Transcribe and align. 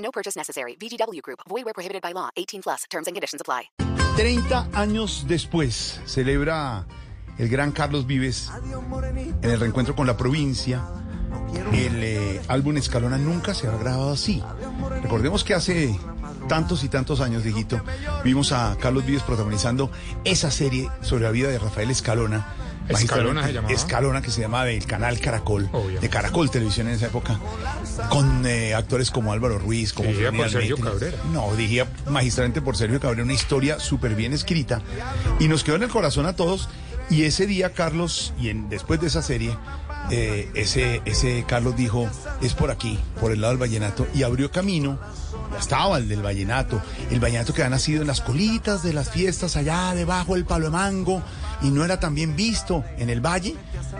No 0.00 0.10
purchase 0.10 0.36
necessary. 0.36 0.76
VGW 0.76 1.22
Group. 1.22 1.40
Void 1.48 1.64
where 1.64 1.74
prohibited 1.74 2.02
by 2.02 2.12
law. 2.12 2.30
18 2.36 2.62
plus. 2.62 2.84
Terms 2.90 3.06
and 3.06 3.14
conditions 3.14 3.40
apply. 3.40 3.70
30 4.16 4.68
años 4.74 5.24
después 5.28 6.00
celebra 6.04 6.86
el 7.38 7.48
gran 7.48 7.72
Carlos 7.72 8.06
Vives 8.06 8.50
en 9.42 9.50
el 9.50 9.60
reencuentro 9.60 9.94
con 9.94 10.06
la 10.06 10.16
provincia. 10.16 10.82
El 11.72 12.02
eh, 12.02 12.40
álbum 12.48 12.76
Escalona 12.76 13.16
nunca 13.16 13.54
se 13.54 13.66
ha 13.66 13.70
grabado 13.70 14.12
así. 14.12 14.42
Recordemos 15.02 15.44
que 15.44 15.54
hace 15.54 15.98
tantos 16.48 16.84
y 16.84 16.88
tantos 16.88 17.20
años, 17.20 17.44
Dieguito, 17.44 17.80
vimos 18.24 18.52
a 18.52 18.76
Carlos 18.80 19.06
Vives 19.06 19.22
protagonizando 19.22 19.90
esa 20.24 20.50
serie 20.50 20.90
sobre 21.00 21.24
la 21.24 21.30
vida 21.30 21.48
de 21.48 21.58
Rafael 21.58 21.90
Escalona. 21.90 22.46
Escalona 22.90 23.46
se 23.46 23.52
llamaba. 23.52 23.74
Escalona, 23.74 24.22
que 24.22 24.30
se 24.30 24.40
llamaba 24.40 24.64
del 24.66 24.84
canal 24.86 25.18
Caracol, 25.20 25.70
de 26.00 26.08
Caracol 26.08 26.50
Televisión 26.50 26.88
en 26.88 26.94
esa 26.94 27.06
época, 27.06 27.38
con 28.08 28.44
eh, 28.46 28.74
actores 28.74 29.10
como 29.10 29.32
Álvaro 29.32 29.58
Ruiz, 29.58 29.92
como 29.92 30.08
Dirigida 30.08 30.32
por 30.32 30.50
Sergio. 30.50 30.76
Cabrera. 30.76 31.16
No, 31.32 31.54
dirigida 31.56 31.86
magistralmente 32.08 32.60
por 32.62 32.76
Sergio 32.76 33.00
Cabrera, 33.00 33.22
una 33.24 33.32
historia 33.34 33.78
súper 33.80 34.14
bien 34.14 34.32
escrita. 34.32 34.80
Y 35.38 35.48
nos 35.48 35.64
quedó 35.64 35.76
en 35.76 35.82
el 35.84 35.88
corazón 35.90 36.26
a 36.26 36.34
todos. 36.34 36.68
Y 37.08 37.24
ese 37.24 37.46
día, 37.46 37.72
Carlos, 37.72 38.32
y 38.40 38.50
en- 38.50 38.68
después 38.68 39.00
de 39.00 39.08
esa 39.08 39.20
serie, 39.20 39.56
eh, 40.10 40.50
ese, 40.54 41.02
ese 41.04 41.44
Carlos 41.46 41.76
dijo, 41.76 42.08
es 42.40 42.54
por 42.54 42.70
aquí, 42.70 42.98
por 43.20 43.32
el 43.32 43.40
lado 43.40 43.52
del 43.52 43.60
vallenato, 43.60 44.06
y 44.14 44.22
abrió 44.22 44.50
camino. 44.50 44.98
Ya 45.52 45.58
estaba 45.58 45.98
el 45.98 46.08
del 46.08 46.22
vallenato, 46.22 46.80
el 47.10 47.20
vallenato 47.20 47.52
que 47.52 47.62
ha 47.62 47.68
nacido 47.68 48.02
en 48.02 48.08
las 48.08 48.20
colitas 48.20 48.82
de 48.82 48.92
las 48.92 49.10
fiestas 49.10 49.56
allá 49.56 49.94
debajo 49.94 50.34
del 50.34 50.44
palo 50.44 50.66
de 50.66 50.70
mango 50.70 51.22
y 51.62 51.70
no 51.70 51.84
era 51.84 52.00
tan 52.00 52.14
bien 52.14 52.36
visto 52.36 52.84
en 52.98 53.10
el 53.10 53.20
valle. 53.20 53.56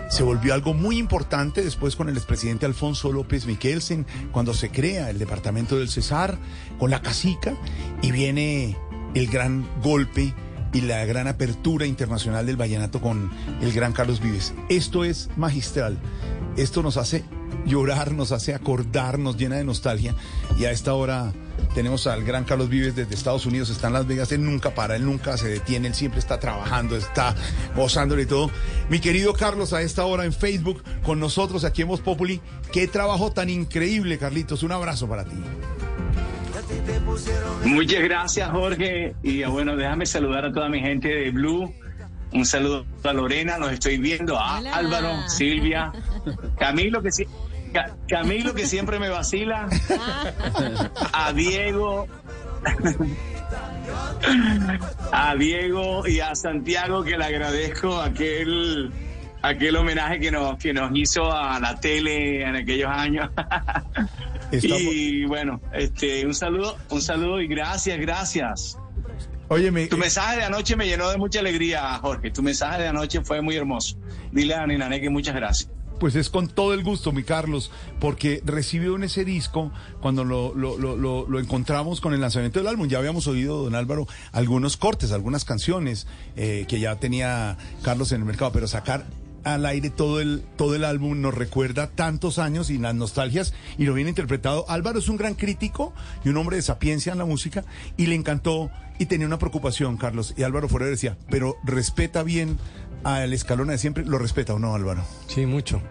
Se 0.09 0.23
volvió 0.23 0.53
algo 0.53 0.73
muy 0.73 0.97
importante 0.97 1.63
después 1.63 1.95
con 1.95 2.09
el 2.09 2.17
expresidente 2.17 2.65
Alfonso 2.65 3.11
López 3.11 3.45
Miquelsen, 3.45 4.05
cuando 4.31 4.53
se 4.53 4.69
crea 4.69 5.09
el 5.09 5.19
departamento 5.19 5.77
del 5.77 5.89
Cesar, 5.89 6.37
con 6.79 6.89
la 6.89 7.01
casica, 7.01 7.53
y 8.01 8.11
viene 8.11 8.77
el 9.13 9.27
gran 9.27 9.65
golpe 9.81 10.33
y 10.73 10.81
la 10.81 11.05
gran 11.05 11.27
apertura 11.27 11.85
internacional 11.85 12.45
del 12.45 12.57
vallenato 12.57 13.01
con 13.01 13.31
el 13.61 13.73
gran 13.73 13.93
Carlos 13.93 14.21
Vives. 14.21 14.53
Esto 14.69 15.03
es 15.03 15.29
magistral. 15.35 15.97
Esto 16.57 16.83
nos 16.83 16.97
hace 16.97 17.23
llorar, 17.65 18.11
nos 18.11 18.31
hace 18.31 18.53
acordar, 18.53 19.19
nos 19.19 19.37
llena 19.37 19.55
de 19.55 19.63
nostalgia. 19.63 20.15
Y 20.57 20.65
a 20.65 20.71
esta 20.71 20.93
hora 20.93 21.33
tenemos 21.73 22.07
al 22.07 22.23
gran 22.23 22.43
Carlos 22.43 22.69
Vives 22.69 22.95
desde 22.95 23.13
Estados 23.13 23.45
Unidos, 23.45 23.69
está 23.69 23.87
en 23.87 23.93
Las 23.93 24.07
Vegas, 24.07 24.31
él 24.31 24.43
nunca 24.43 24.73
para, 24.73 24.95
él 24.95 25.05
nunca 25.05 25.37
se 25.37 25.47
detiene, 25.47 25.87
él 25.87 25.95
siempre 25.95 26.19
está 26.19 26.39
trabajando, 26.39 26.95
está 26.95 27.35
gozándole 27.75 28.25
todo. 28.25 28.51
Mi 28.89 28.99
querido 28.99 29.33
Carlos, 29.33 29.73
a 29.73 29.81
esta 29.81 30.05
hora 30.05 30.25
en 30.25 30.33
Facebook 30.33 30.83
con 31.03 31.19
nosotros 31.19 31.63
aquí 31.63 31.83
en 31.83 31.89
Voz 31.89 32.01
Populi. 32.01 32.41
Qué 32.71 32.87
trabajo 32.87 33.31
tan 33.31 33.49
increíble, 33.49 34.17
Carlitos. 34.17 34.63
Un 34.63 34.71
abrazo 34.71 35.07
para 35.07 35.25
ti. 35.25 35.35
Muchas 37.65 38.03
gracias, 38.03 38.49
Jorge. 38.49 39.15
Y 39.23 39.43
ah, 39.43 39.49
bueno, 39.49 39.75
déjame 39.75 40.05
saludar 40.05 40.45
a 40.45 40.51
toda 40.51 40.69
mi 40.69 40.79
gente 40.79 41.07
de 41.07 41.31
Blue. 41.31 41.73
Un 42.33 42.45
saludo 42.45 42.85
a 43.03 43.11
Lorena, 43.13 43.57
nos 43.57 43.71
estoy 43.73 43.97
viendo, 43.97 44.39
a 44.39 44.57
Álvaro, 44.57 45.09
Silvia, 45.27 45.91
Camilo 46.57 47.01
que, 47.01 47.11
si- 47.11 47.27
Camilo 48.07 48.53
que 48.53 48.65
siempre 48.65 48.99
me 48.99 49.09
vacila, 49.09 49.67
a 51.11 51.33
Diego, 51.33 52.07
a 55.11 55.35
Diego 55.35 56.07
y 56.07 56.21
a 56.21 56.33
Santiago 56.35 57.03
que 57.03 57.17
le 57.17 57.25
agradezco 57.25 57.99
aquel 58.01 58.91
aquel 59.41 59.75
homenaje 59.75 60.19
que 60.19 60.31
nos 60.31 60.57
que 60.57 60.71
nos 60.73 60.91
hizo 60.95 61.31
a 61.31 61.59
la 61.59 61.79
tele 61.79 62.43
en 62.43 62.55
aquellos 62.55 62.89
años. 62.89 63.29
Estamos- 64.51 64.81
Y 64.81 65.25
bueno, 65.25 65.61
este 65.73 66.25
un 66.25 66.33
saludo, 66.33 66.77
un 66.89 67.01
saludo 67.01 67.41
y 67.41 67.47
gracias, 67.47 67.99
gracias. 67.99 68.77
Óyeme, 69.47 69.87
Tu 69.87 69.97
mensaje 69.97 70.37
de 70.37 70.43
anoche 70.43 70.75
me 70.77 70.87
llenó 70.87 71.09
de 71.09 71.17
mucha 71.17 71.39
alegría, 71.39 71.97
Jorge. 71.99 72.31
Tu 72.31 72.41
mensaje 72.41 72.83
de 72.83 72.87
anoche 72.87 73.21
fue 73.23 73.41
muy 73.41 73.55
hermoso. 73.55 73.97
Dile 74.31 74.53
a 74.55 74.65
Ninané 74.65 75.01
que 75.01 75.09
muchas 75.09 75.35
gracias. 75.35 75.69
Pues 75.99 76.15
es 76.15 76.29
con 76.31 76.47
todo 76.47 76.73
el 76.73 76.83
gusto, 76.83 77.11
mi 77.11 77.21
Carlos, 77.23 77.69
porque 77.99 78.41
recibió 78.43 78.95
en 78.95 79.03
ese 79.03 79.23
disco, 79.23 79.71
cuando 80.01 80.23
lo, 80.23 80.55
lo, 80.55 80.75
lo, 80.77 80.95
lo- 80.95 81.27
lo 81.29 81.39
encontramos 81.39 82.01
con 82.01 82.13
el 82.15 82.21
lanzamiento 82.21 82.57
del 82.59 82.67
álbum, 82.69 82.87
ya 82.87 82.97
habíamos 82.97 83.27
oído, 83.27 83.61
don 83.63 83.75
Álvaro, 83.75 84.07
algunos 84.31 84.77
cortes, 84.77 85.11
algunas 85.11 85.45
canciones 85.45 86.07
eh, 86.37 86.65
que 86.67 86.79
ya 86.79 86.95
tenía 86.95 87.55
Carlos 87.83 88.11
en 88.13 88.21
el 88.21 88.25
mercado, 88.25 88.51
pero 88.51 88.67
sacar 88.67 89.05
al 89.43 89.65
aire 89.65 89.89
todo 89.89 90.21
el, 90.21 90.43
todo 90.55 90.75
el 90.75 90.83
álbum 90.83 91.21
nos 91.21 91.33
recuerda 91.33 91.87
tantos 91.87 92.39
años 92.39 92.69
y 92.69 92.77
las 92.77 92.95
nostalgias 92.95 93.53
y 93.77 93.85
lo 93.85 93.93
viene 93.93 94.09
interpretado. 94.09 94.65
Álvaro 94.69 94.99
es 94.99 95.09
un 95.09 95.17
gran 95.17 95.35
crítico 95.35 95.93
y 96.23 96.29
un 96.29 96.37
hombre 96.37 96.57
de 96.57 96.61
sapiencia 96.61 97.11
en 97.11 97.19
la 97.19 97.25
música 97.25 97.63
y 97.97 98.07
le 98.07 98.15
encantó 98.15 98.69
y 98.99 99.07
tenía 99.07 99.27
una 99.27 99.39
preocupación, 99.39 99.97
Carlos. 99.97 100.33
Y 100.37 100.43
Álvaro 100.43 100.69
Forero 100.69 100.91
decía, 100.91 101.17
pero 101.29 101.57
respeta 101.63 102.23
bien 102.23 102.57
al 103.03 103.33
escalona 103.33 103.71
de 103.71 103.77
siempre, 103.77 104.05
¿lo 104.05 104.17
respeta 104.19 104.53
o 104.53 104.59
no, 104.59 104.75
Álvaro? 104.75 105.03
Sí, 105.27 105.45
mucho. 105.45 105.81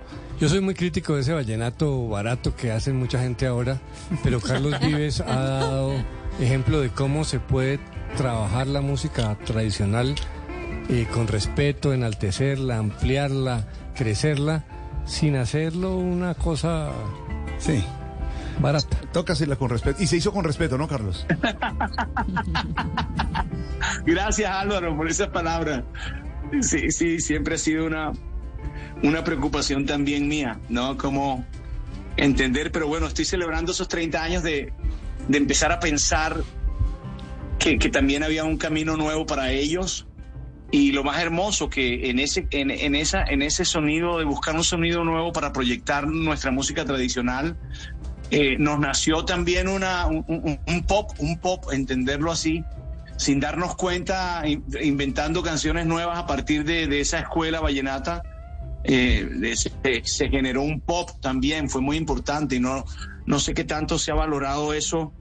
Yo 0.40 0.48
soy 0.48 0.60
muy 0.60 0.74
crítico 0.74 1.16
de 1.16 1.22
ese 1.22 1.32
vallenato 1.32 2.08
barato 2.08 2.56
que 2.56 2.72
hacen 2.72 2.96
mucha 2.96 3.20
gente 3.20 3.46
ahora, 3.46 3.80
pero 4.22 4.40
Carlos 4.40 4.78
Vives 4.86 5.20
ha 5.20 5.40
dado 5.40 5.92
ejemplo 6.40 6.80
de 6.80 6.88
cómo 6.88 7.24
se 7.24 7.40
puede 7.40 7.78
trabajar 8.16 8.66
la 8.66 8.80
música 8.80 9.36
tradicional 9.44 10.14
eh, 10.90 11.06
con 11.12 11.28
respeto, 11.28 11.92
enaltecerla, 11.92 12.78
ampliarla, 12.78 13.66
crecerla, 13.94 14.64
sin 15.06 15.36
hacerlo 15.36 15.96
una 15.96 16.34
cosa 16.34 16.90
Sí. 17.58 17.82
barata. 18.60 18.96
Toca 19.12 19.32
hacerla 19.34 19.56
con 19.56 19.70
respeto. 19.70 20.02
Y 20.02 20.06
se 20.06 20.16
hizo 20.16 20.32
con 20.32 20.44
respeto, 20.44 20.78
¿no, 20.78 20.88
Carlos? 20.88 21.26
Gracias, 24.04 24.50
Álvaro, 24.50 24.96
por 24.96 25.08
esas 25.08 25.28
palabras. 25.28 25.82
Sí, 26.60 26.90
sí, 26.90 27.20
siempre 27.20 27.54
ha 27.54 27.58
sido 27.58 27.86
una, 27.86 28.12
una 29.02 29.24
preocupación 29.24 29.86
también 29.86 30.28
mía, 30.28 30.58
¿no? 30.68 30.96
Como 30.96 31.44
entender, 32.16 32.72
pero 32.72 32.86
bueno, 32.88 33.06
estoy 33.06 33.24
celebrando 33.24 33.72
esos 33.72 33.88
30 33.88 34.22
años 34.22 34.42
de, 34.42 34.72
de 35.28 35.38
empezar 35.38 35.72
a 35.72 35.80
pensar 35.80 36.42
que, 37.58 37.78
que 37.78 37.88
también 37.88 38.22
había 38.24 38.44
un 38.44 38.56
camino 38.56 38.96
nuevo 38.96 39.26
para 39.26 39.50
ellos. 39.52 40.06
Y 40.72 40.92
lo 40.92 41.02
más 41.02 41.20
hermoso 41.20 41.68
que 41.68 42.10
en 42.10 42.20
ese, 42.20 42.46
en, 42.52 42.94
esa, 42.94 43.24
en 43.24 43.42
ese 43.42 43.64
sonido 43.64 44.18
de 44.18 44.24
buscar 44.24 44.54
un 44.54 44.62
sonido 44.62 45.02
nuevo 45.04 45.32
para 45.32 45.52
proyectar 45.52 46.06
nuestra 46.06 46.52
música 46.52 46.84
tradicional, 46.84 47.56
eh, 48.30 48.56
nos 48.58 48.78
nació 48.78 49.24
también 49.24 49.66
una, 49.66 50.06
un, 50.06 50.84
pop, 50.86 51.10
un 51.18 51.40
pop, 51.40 51.64
entenderlo 51.72 52.30
así, 52.30 52.64
sin 53.16 53.40
darnos 53.40 53.74
cuenta, 53.74 54.42
in- 54.46 54.64
inventando 54.80 55.42
canciones 55.42 55.86
nuevas 55.86 56.16
a 56.18 56.26
partir 56.26 56.64
de, 56.64 57.00
esa 57.00 57.18
escuela 57.18 57.60
vallenata. 57.60 58.22
eh, 58.84 59.52
se, 59.56 59.72
se 60.04 60.28
generó 60.28 60.62
un 60.62 60.80
pop 60.80 61.10
también, 61.20 61.68
fue 61.68 61.80
muy 61.80 61.96
importante 61.96 62.54
y 62.56 62.60
no, 62.60 62.84
no 63.26 63.40
sé 63.40 63.54
qué 63.54 63.64
tanto 63.64 63.98
se 63.98 64.12
ha 64.12 64.14
valorado 64.14 64.72
eso. 64.72 65.12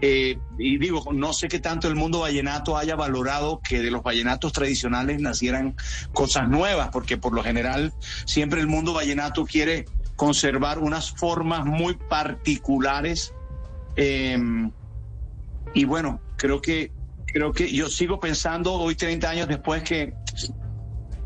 Eh, 0.00 0.38
y 0.58 0.78
digo, 0.78 1.04
no 1.12 1.32
sé 1.32 1.48
qué 1.48 1.58
tanto 1.58 1.88
el 1.88 1.96
mundo 1.96 2.20
vallenato 2.20 2.76
haya 2.76 2.96
valorado 2.96 3.60
que 3.60 3.80
de 3.80 3.90
los 3.90 4.02
vallenatos 4.02 4.52
tradicionales 4.52 5.20
nacieran 5.20 5.76
cosas 6.12 6.48
nuevas, 6.48 6.90
porque 6.92 7.16
por 7.16 7.34
lo 7.34 7.42
general 7.42 7.92
siempre 8.24 8.60
el 8.60 8.66
mundo 8.66 8.92
vallenato 8.92 9.44
quiere 9.44 9.86
conservar 10.16 10.78
unas 10.78 11.10
formas 11.12 11.64
muy 11.64 11.94
particulares. 11.94 13.34
eh, 13.96 14.38
y 15.74 15.84
bueno, 15.84 16.20
creo 16.36 16.60
que 16.62 16.92
creo 17.26 17.52
que 17.52 17.70
yo 17.70 17.88
sigo 17.88 18.18
pensando 18.18 18.72
hoy 18.74 18.94
30 18.94 19.30
años 19.30 19.48
después 19.48 19.82
que 19.82 20.14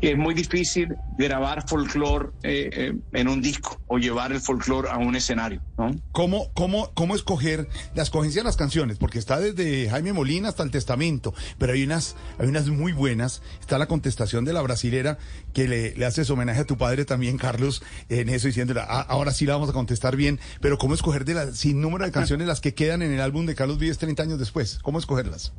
es 0.07 0.17
muy 0.17 0.33
difícil 0.33 0.95
grabar 1.17 1.67
folclore 1.67 2.29
eh, 2.43 2.69
eh, 2.73 2.93
en 3.13 3.27
un 3.27 3.41
disco 3.41 3.81
o 3.87 3.97
llevar 3.97 4.31
el 4.31 4.39
folclore 4.41 4.89
a 4.89 4.97
un 4.97 5.15
escenario, 5.15 5.61
¿no? 5.77 5.91
¿Cómo, 6.11 6.51
cómo, 6.53 6.91
¿Cómo 6.93 7.15
escoger 7.15 7.67
la 7.95 8.03
escogencia 8.03 8.41
de 8.41 8.45
las 8.45 8.57
canciones? 8.57 8.97
Porque 8.97 9.19
está 9.19 9.39
desde 9.39 9.89
Jaime 9.89 10.13
Molina 10.13 10.49
hasta 10.49 10.63
el 10.63 10.71
Testamento, 10.71 11.33
pero 11.57 11.73
hay 11.73 11.83
unas, 11.83 12.15
hay 12.37 12.47
unas 12.47 12.67
muy 12.67 12.91
buenas. 12.91 13.41
Está 13.59 13.77
la 13.77 13.87
contestación 13.87 14.45
de 14.45 14.53
la 14.53 14.61
brasilera 14.61 15.17
que 15.53 15.67
le, 15.67 15.95
le 15.95 16.05
haces 16.05 16.29
homenaje 16.29 16.61
a 16.61 16.65
tu 16.65 16.77
padre 16.77 17.05
también, 17.05 17.37
Carlos, 17.37 17.83
en 18.09 18.29
eso 18.29 18.47
diciéndole, 18.47 18.81
"Ah, 18.81 19.05
ahora 19.07 19.31
sí 19.31 19.45
la 19.45 19.53
vamos 19.53 19.69
a 19.69 19.73
contestar 19.73 20.15
bien, 20.15 20.39
pero 20.59 20.77
¿cómo 20.77 20.93
escoger 20.95 21.25
de 21.25 21.33
las 21.35 21.57
sin 21.57 21.81
número 21.81 22.05
de 22.05 22.11
canciones 22.11 22.47
las 22.47 22.61
que 22.61 22.73
quedan 22.73 23.01
en 23.01 23.11
el 23.11 23.21
álbum 23.21 23.45
de 23.45 23.55
Carlos 23.55 23.77
Vives 23.77 23.97
30 23.97 24.23
años 24.23 24.39
después? 24.39 24.79
¿Cómo 24.81 24.99
escogerlas? 24.99 25.53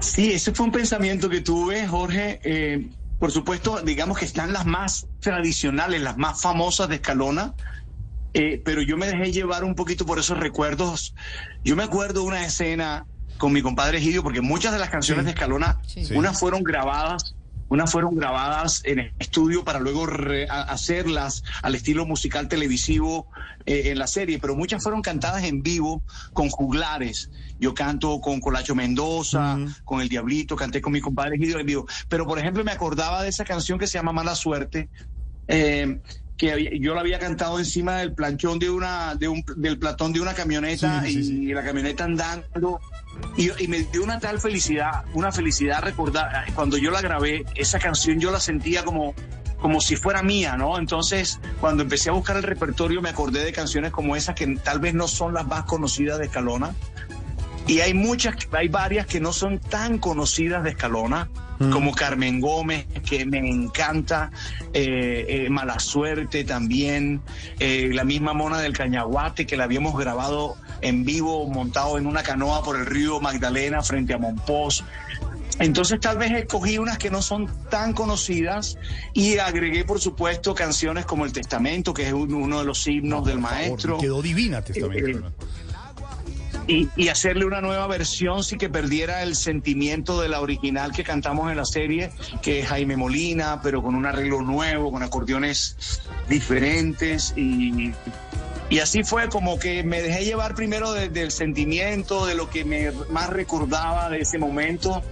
Sí, 0.00 0.32
ese 0.32 0.52
fue 0.52 0.66
un 0.66 0.72
pensamiento 0.72 1.28
que 1.28 1.40
tuve, 1.40 1.86
Jorge. 1.86 2.40
Eh, 2.44 2.88
por 3.18 3.30
supuesto, 3.32 3.80
digamos 3.80 4.18
que 4.18 4.24
están 4.24 4.52
las 4.52 4.66
más 4.66 5.06
tradicionales, 5.20 6.02
las 6.02 6.16
más 6.18 6.40
famosas 6.42 6.88
de 6.88 6.96
Escalona, 6.96 7.54
eh, 8.34 8.60
pero 8.64 8.82
yo 8.82 8.96
me 8.96 9.06
dejé 9.06 9.32
llevar 9.32 9.64
un 9.64 9.74
poquito 9.74 10.04
por 10.04 10.18
esos 10.18 10.38
recuerdos. 10.38 11.14
Yo 11.62 11.76
me 11.76 11.84
acuerdo 11.84 12.20
de 12.20 12.26
una 12.26 12.44
escena 12.44 13.06
con 13.38 13.52
mi 13.52 13.62
compadre 13.62 13.98
Egidio, 13.98 14.22
porque 14.22 14.40
muchas 14.40 14.72
de 14.72 14.78
las 14.78 14.90
canciones 14.90 15.24
de 15.24 15.30
Escalona, 15.30 15.78
Sí. 15.86 16.06
unas 16.14 16.38
fueron 16.38 16.62
grabadas, 16.62 17.34
unas 17.68 17.90
fueron 17.90 18.14
grabadas 18.14 18.82
en 18.84 19.12
estudio 19.18 19.64
para 19.64 19.80
luego 19.80 20.06
hacerlas 20.48 21.42
al 21.62 21.74
estilo 21.74 22.06
musical 22.06 22.48
televisivo 22.48 23.28
eh, 23.66 23.84
en 23.86 23.98
la 23.98 24.06
serie, 24.06 24.38
pero 24.38 24.54
muchas 24.54 24.82
fueron 24.82 25.02
cantadas 25.02 25.44
en 25.44 25.62
vivo 25.62 26.02
con 26.32 26.50
juglares. 26.50 27.30
Yo 27.58 27.74
canto 27.74 28.20
con 28.20 28.40
Colacho 28.40 28.74
Mendoza, 28.74 29.58
con 29.84 30.00
El 30.00 30.08
Diablito, 30.08 30.56
canté 30.56 30.80
con 30.80 30.92
mi 30.92 31.00
compadre 31.00 31.36
Egidio 31.36 31.58
en 31.58 31.66
vivo. 31.66 31.86
Pero, 32.08 32.26
por 32.26 32.38
ejemplo, 32.38 32.62
me 32.64 32.72
acordaba 32.72 33.22
de 33.22 33.28
esa 33.28 33.44
canción 33.44 33.78
que 33.78 33.86
se 33.86 33.94
llama 33.98 34.12
Mala 34.12 34.34
Suerte, 34.34 34.88
eh, 35.48 36.00
que 36.36 36.52
había- 36.52 36.70
yo 36.80 36.94
la 36.94 37.00
había 37.00 37.18
cantado 37.18 37.58
encima 37.58 37.98
del 37.98 38.12
planchón 38.12 38.58
de 38.58 38.68
una, 38.70 39.14
de 39.14 39.28
un, 39.28 39.44
del 39.56 39.78
platón 39.78 40.12
de 40.12 40.20
una 40.20 40.34
camioneta 40.34 41.02
Sí, 41.04 41.12
sí, 41.12 41.18
y 41.20 41.24
sí. 41.24 41.46
la 41.52 41.62
camioneta 41.64 42.04
andando. 42.04 42.80
Y, 43.36 43.50
y 43.62 43.68
me 43.68 43.84
dio 43.84 44.02
una 44.02 44.18
tal 44.18 44.40
felicidad, 44.40 45.04
una 45.14 45.30
felicidad 45.30 45.80
recordar, 45.82 46.52
cuando 46.54 46.76
yo 46.76 46.90
la 46.90 47.00
grabé, 47.00 47.44
esa 47.54 47.78
canción 47.78 48.18
yo 48.18 48.32
la 48.32 48.40
sentía 48.40 48.84
como, 48.84 49.14
como 49.60 49.80
si 49.80 49.94
fuera 49.94 50.22
mía, 50.24 50.56
¿no? 50.56 50.76
Entonces, 50.78 51.38
cuando 51.60 51.84
empecé 51.84 52.10
a 52.10 52.12
buscar 52.12 52.36
el 52.36 52.42
repertorio, 52.42 53.00
me 53.00 53.10
acordé 53.10 53.44
de 53.44 53.52
canciones 53.52 53.92
como 53.92 54.16
esas 54.16 54.34
que 54.34 54.46
tal 54.56 54.80
vez 54.80 54.94
no 54.94 55.06
son 55.06 55.32
las 55.34 55.46
más 55.46 55.62
conocidas 55.64 56.18
de 56.18 56.24
Escalona. 56.26 56.74
Y 57.66 57.80
hay 57.80 57.94
muchas, 57.94 58.34
hay 58.52 58.68
varias 58.68 59.06
que 59.06 59.20
no 59.20 59.32
son 59.32 59.58
tan 59.58 59.98
conocidas 59.98 60.64
de 60.64 60.70
Escalona, 60.70 61.28
como 61.72 61.92
Carmen 61.94 62.40
Gómez, 62.40 62.86
que 63.06 63.24
me 63.26 63.38
encanta, 63.38 64.30
eh, 64.72 65.26
eh, 65.28 65.50
Mala 65.50 65.78
Suerte 65.78 66.44
también, 66.44 67.20
eh, 67.58 67.90
la 67.92 68.04
misma 68.04 68.32
Mona 68.32 68.58
del 68.60 68.72
Cañaguate, 68.72 69.46
que 69.46 69.56
la 69.56 69.64
habíamos 69.64 69.96
grabado 69.98 70.56
en 70.80 71.04
vivo, 71.04 71.46
montado 71.48 71.98
en 71.98 72.06
una 72.06 72.22
canoa 72.22 72.62
por 72.62 72.76
el 72.76 72.86
río 72.86 73.20
Magdalena 73.20 73.82
frente 73.82 74.14
a 74.14 74.18
Monpós. 74.18 74.84
Entonces 75.60 76.00
tal 76.00 76.18
vez 76.18 76.32
escogí 76.32 76.78
unas 76.78 76.98
que 76.98 77.10
no 77.10 77.22
son 77.22 77.48
tan 77.70 77.92
conocidas 77.92 78.76
y 79.12 79.38
agregué, 79.38 79.84
por 79.84 80.00
supuesto, 80.00 80.52
canciones 80.52 81.06
como 81.06 81.24
El 81.24 81.32
Testamento, 81.32 81.94
que 81.94 82.08
es 82.08 82.12
un- 82.12 82.34
uno 82.34 82.58
de 82.58 82.64
los 82.64 82.84
himnos 82.88 83.24
del 83.24 83.40
favor, 83.40 83.50
maestro 83.52 83.98
Quedó 83.98 84.20
divina 84.20 84.62
Testamento. 84.62 85.18
Eh, 85.18 85.22
y, 86.66 86.88
y 86.96 87.08
hacerle 87.08 87.44
una 87.44 87.60
nueva 87.60 87.86
versión 87.86 88.42
sí 88.44 88.56
que 88.56 88.68
perdiera 88.68 89.22
el 89.22 89.36
sentimiento 89.36 90.20
de 90.20 90.28
la 90.28 90.40
original 90.40 90.92
que 90.92 91.04
cantamos 91.04 91.50
en 91.50 91.56
la 91.56 91.64
serie, 91.64 92.10
que 92.42 92.60
es 92.60 92.68
Jaime 92.68 92.96
Molina, 92.96 93.60
pero 93.62 93.82
con 93.82 93.94
un 93.94 94.06
arreglo 94.06 94.42
nuevo, 94.42 94.90
con 94.90 95.02
acordeones 95.02 95.76
diferentes 96.28 97.34
y, 97.36 97.92
y 98.70 98.78
así 98.78 99.04
fue 99.04 99.28
como 99.28 99.58
que 99.58 99.84
me 99.84 100.00
dejé 100.02 100.24
llevar 100.24 100.54
primero 100.54 100.92
de- 100.92 101.08
del 101.08 101.30
sentimiento, 101.30 102.26
de 102.26 102.34
lo 102.34 102.48
que 102.50 102.64
me 102.64 102.90
más 103.10 103.28
recordaba 103.30 104.08
de 104.08 104.20
ese 104.20 104.38
momento. 104.38 105.02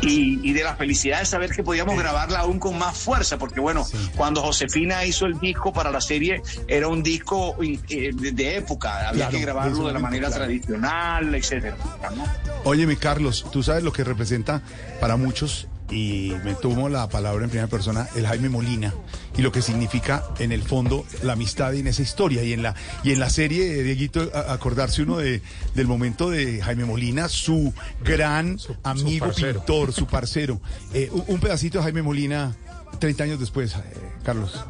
Y, 0.00 0.38
y 0.48 0.52
de 0.52 0.62
la 0.62 0.76
felicidad 0.76 1.18
de 1.20 1.26
saber 1.26 1.50
que 1.50 1.62
podíamos 1.64 1.96
grabarla 1.98 2.40
aún 2.40 2.58
con 2.58 2.78
más 2.78 2.96
fuerza, 2.96 3.36
porque 3.38 3.58
bueno, 3.60 3.84
cuando 4.16 4.42
Josefina 4.42 5.04
hizo 5.04 5.26
el 5.26 5.38
disco 5.40 5.72
para 5.72 5.90
la 5.90 6.00
serie, 6.00 6.40
era 6.68 6.88
un 6.88 7.02
disco 7.02 7.56
eh, 7.62 8.10
de, 8.14 8.32
de 8.32 8.56
época, 8.56 9.08
había 9.08 9.12
Claro, 9.12 9.30
que 9.32 9.36
de 9.38 9.42
grabarlo 9.42 9.86
de 9.86 9.92
la 9.92 9.98
manera 9.98 10.28
claro. 10.28 10.44
tradicional, 10.44 11.34
etcétera. 11.34 11.76
¿no? 12.14 12.24
Óyeme, 12.64 12.96
Carlos, 12.96 13.46
tú 13.50 13.62
sabes 13.62 13.82
lo 13.82 13.92
que 13.92 14.04
representa 14.04 14.62
para 15.00 15.16
muchos, 15.16 15.66
y 15.90 16.32
me 16.44 16.54
tomo 16.54 16.88
la 16.88 17.08
palabra 17.08 17.44
en 17.44 17.50
primera 17.50 17.68
persona, 17.68 18.06
el 18.14 18.26
Jaime 18.26 18.48
Molina, 18.50 18.92
y 19.38 19.42
lo 19.42 19.52
que 19.52 19.62
significa 19.62 20.24
en 20.40 20.50
el 20.52 20.62
fondo 20.64 21.06
la 21.22 21.32
amistad 21.34 21.72
en 21.74 21.86
esa 21.86 22.02
historia. 22.02 22.42
Y 22.42 22.52
en 22.52 22.62
la, 22.62 22.74
y 23.04 23.12
en 23.12 23.20
la 23.20 23.30
serie, 23.30 23.82
Dieguito, 23.84 24.30
a- 24.34 24.52
acordarse 24.52 25.02
uno 25.02 25.16
de, 25.18 25.40
del 25.74 25.86
momento 25.86 26.28
de 26.28 26.60
Jaime 26.60 26.84
Molina, 26.84 27.28
su 27.28 27.72
gran 28.02 28.58
amigo 28.82 29.26
parcero. 29.26 29.60
pintor, 29.60 29.92
su 29.92 30.06
parcero. 30.06 30.60
Eh, 30.92 31.08
un, 31.28 31.38
pedacito 31.40 31.78
de 31.78 31.84
Jaime 31.84 32.02
Molina, 32.02 32.54
30 32.98 33.24
años 33.24 33.40
después, 33.40 33.74
eh, 33.74 33.78
Carlos. 34.24 34.60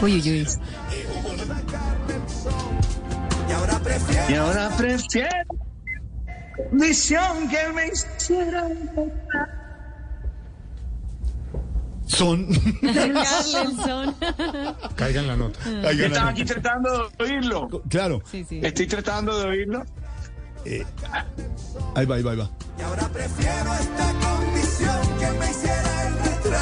Uy, 0.00 0.12
uy, 0.20 0.30
uy. 0.30 0.46
Y 4.28 4.34
ahora 4.34 4.70
prefiero 4.76 5.28
visión 6.72 7.48
que 7.48 7.72
me 7.74 7.88
hiciera. 7.88 8.68
Son. 12.06 12.46
Carlenson. 12.82 14.14
Caiga 14.94 15.20
en 15.20 15.26
la 15.26 15.36
nota. 15.36 15.58
Ay, 15.66 15.72
Estaba 16.00 16.08
ganan. 16.08 16.28
aquí 16.28 16.44
tratando 16.44 17.08
de 17.18 17.24
oírlo. 17.24 17.68
Claro. 17.88 18.22
Sí, 18.30 18.44
sí. 18.48 18.60
Estoy 18.62 18.86
tratando 18.86 19.38
de 19.38 19.46
oírlo. 19.48 19.84
Ahí 21.94 22.06
va, 22.06 22.16
ahí 22.16 22.22
va, 22.22 22.30
ahí 22.32 22.36
va. 22.38 22.50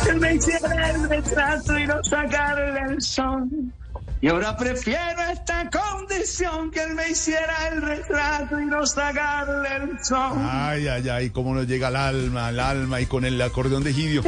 Que 0.05 0.13
me 0.15 0.35
hiciera 0.35 0.91
el 0.91 1.09
retrato 1.09 1.79
y 1.79 1.87
no 1.87 2.03
sacarle 2.05 2.81
el 2.89 3.01
sol. 3.03 3.49
Y 4.25 4.29
ahora 4.29 4.57
prefiero 4.57 5.21
esta 5.31 5.69
condición 5.69 6.71
que 6.71 6.83
él 6.83 6.95
me 6.95 7.11
hiciera 7.11 7.69
el 7.71 7.83
retrato 7.83 8.59
y 8.59 8.65
no 8.65 8.87
sacarle 8.87 9.69
el 9.77 10.03
sol. 10.03 10.39
Ay, 10.39 10.89
ay, 10.89 11.07
ay, 11.11 11.29
cómo 11.29 11.55
nos 11.55 11.67
llega 11.67 11.89
al 11.89 11.97
alma, 11.97 12.47
al 12.47 12.59
alma 12.59 13.03
y 13.03 13.07
con 13.07 13.27
el 13.27 13.39
acordeón 13.43 13.85
de 13.85 13.93
Gidio. 13.93 14.23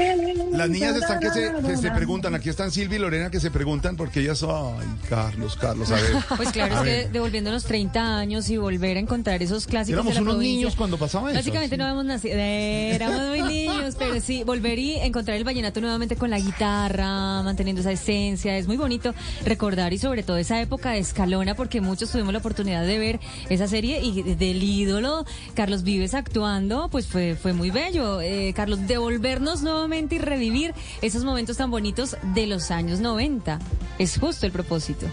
Las 0.53 0.69
niñas 0.69 0.97
están 0.97 1.19
que 1.19 1.31
se, 1.31 1.51
que 1.67 1.79
se 1.79 1.91
preguntan, 1.93 2.35
aquí 2.35 2.51
están 2.51 2.71
Silvia 2.73 2.97
y 2.97 3.01
Lorena 3.01 3.31
que 3.31 3.41
se 3.41 3.51
preguntan 3.51 3.97
porque 3.97 4.21
ellas, 4.21 4.43
ay, 4.43 4.87
Carlos, 5.09 5.57
Carlos, 5.57 5.91
a 5.91 5.95
ver. 5.95 6.13
Pues 6.37 6.51
claro, 6.51 6.75
A 6.77 6.79
es 6.81 6.85
ver. 6.85 7.05
que 7.07 7.13
devolviéndonos 7.13 7.65
30 7.65 8.19
años 8.19 8.51
y 8.51 8.59
volver 8.59 8.99
a 8.99 9.01
encontrar 9.01 9.43
esos 9.43 9.67
clásicos 9.67 9.95
Éramos 9.95 10.13
de 10.13 10.17
la 10.17 10.23
unos 10.25 10.35
provincia. 10.35 10.57
niños 10.59 10.77
cuando 10.77 10.99
pasaba 10.99 11.31
eso. 11.31 11.39
Básicamente 11.39 11.75
sí. 11.77 11.79
no 11.79 11.85
habíamos 11.85 12.05
nacido, 12.05 12.35
éramos 12.37 13.29
muy 13.29 13.41
niños, 13.41 13.95
pero 13.99 14.21
sí, 14.21 14.45
volver 14.45 14.79
y 14.79 14.97
encontrar 14.97 15.39
el 15.39 15.45
vallenato 15.45 15.81
nuevamente 15.81 16.17
con 16.17 16.29
la 16.29 16.39
guitarra, 16.39 17.43
manteniendo 17.43 17.81
esa 17.81 17.93
esencia, 17.93 18.59
es 18.59 18.67
muy 18.67 18.77
bonito 18.77 19.15
recordar 19.47 19.86
y 19.93 19.99
sobre 19.99 20.23
todo 20.23 20.37
esa 20.37 20.61
época 20.61 20.91
de 20.91 20.99
Escalona, 20.99 21.55
porque 21.55 21.81
muchos 21.81 22.11
tuvimos 22.11 22.33
la 22.33 22.39
oportunidad 22.39 22.85
de 22.87 22.99
ver 22.99 23.21
esa 23.49 23.69
serie 23.69 24.01
y 24.03 24.23
del 24.23 24.63
ídolo 24.63 25.25
Carlos 25.55 25.83
Vives 25.83 26.15
actuando, 26.15 26.89
pues 26.91 27.07
fue, 27.07 27.37
fue 27.37 27.53
muy 27.53 27.71
bello. 27.71 28.21
Eh, 28.21 28.53
Carlos, 28.55 28.87
devolvernos 28.87 29.63
nuevamente 29.63 30.17
y 30.17 30.19
revivir 30.19 30.75
esos 31.03 31.25
momentos 31.25 31.57
tan 31.57 31.71
bonitos 31.71 32.17
de 32.35 32.47
los 32.47 32.71
años 32.71 33.01
90. 33.01 33.59
Es 33.99 34.19
justo 34.19 34.47
el 34.47 34.53
propósito. 34.53 35.07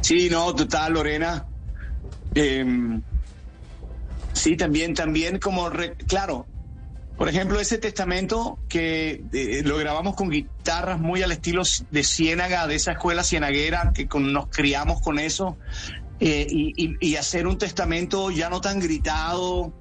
Sí, 0.00 0.28
no, 0.30 0.54
total, 0.54 0.92
Lorena. 0.92 1.46
Em, 2.34 3.02
sí, 4.32 4.56
también, 4.56 4.94
también 4.94 5.38
como, 5.38 5.70
claro, 6.06 6.46
por 7.16 7.28
ejemplo, 7.28 7.58
ese 7.60 7.78
testamento 7.78 8.58
que 8.68 9.22
eh, 9.32 9.62
lo 9.64 9.76
grabamos 9.78 10.14
con 10.16 10.28
guitarras 10.30 11.00
muy 11.00 11.22
al 11.22 11.32
estilo 11.32 11.62
de 11.90 12.04
Ciénaga, 12.04 12.66
de 12.66 12.74
esa 12.74 12.92
escuela 12.92 13.22
cienaguera, 13.24 13.92
que 13.94 14.06
con- 14.06 14.32
nos 14.32 14.48
criamos 14.48 15.00
con 15.00 15.18
eso, 15.18 15.56
eh, 16.20 16.46
y, 16.48 16.72
y- 16.76 16.96
y 17.00 17.16
hacer 17.16 17.46
un 17.46 17.58
testamento 17.58 18.30
ya 18.30 18.48
no 18.50 18.60
tan 18.60 18.80
gritado, 18.80 19.72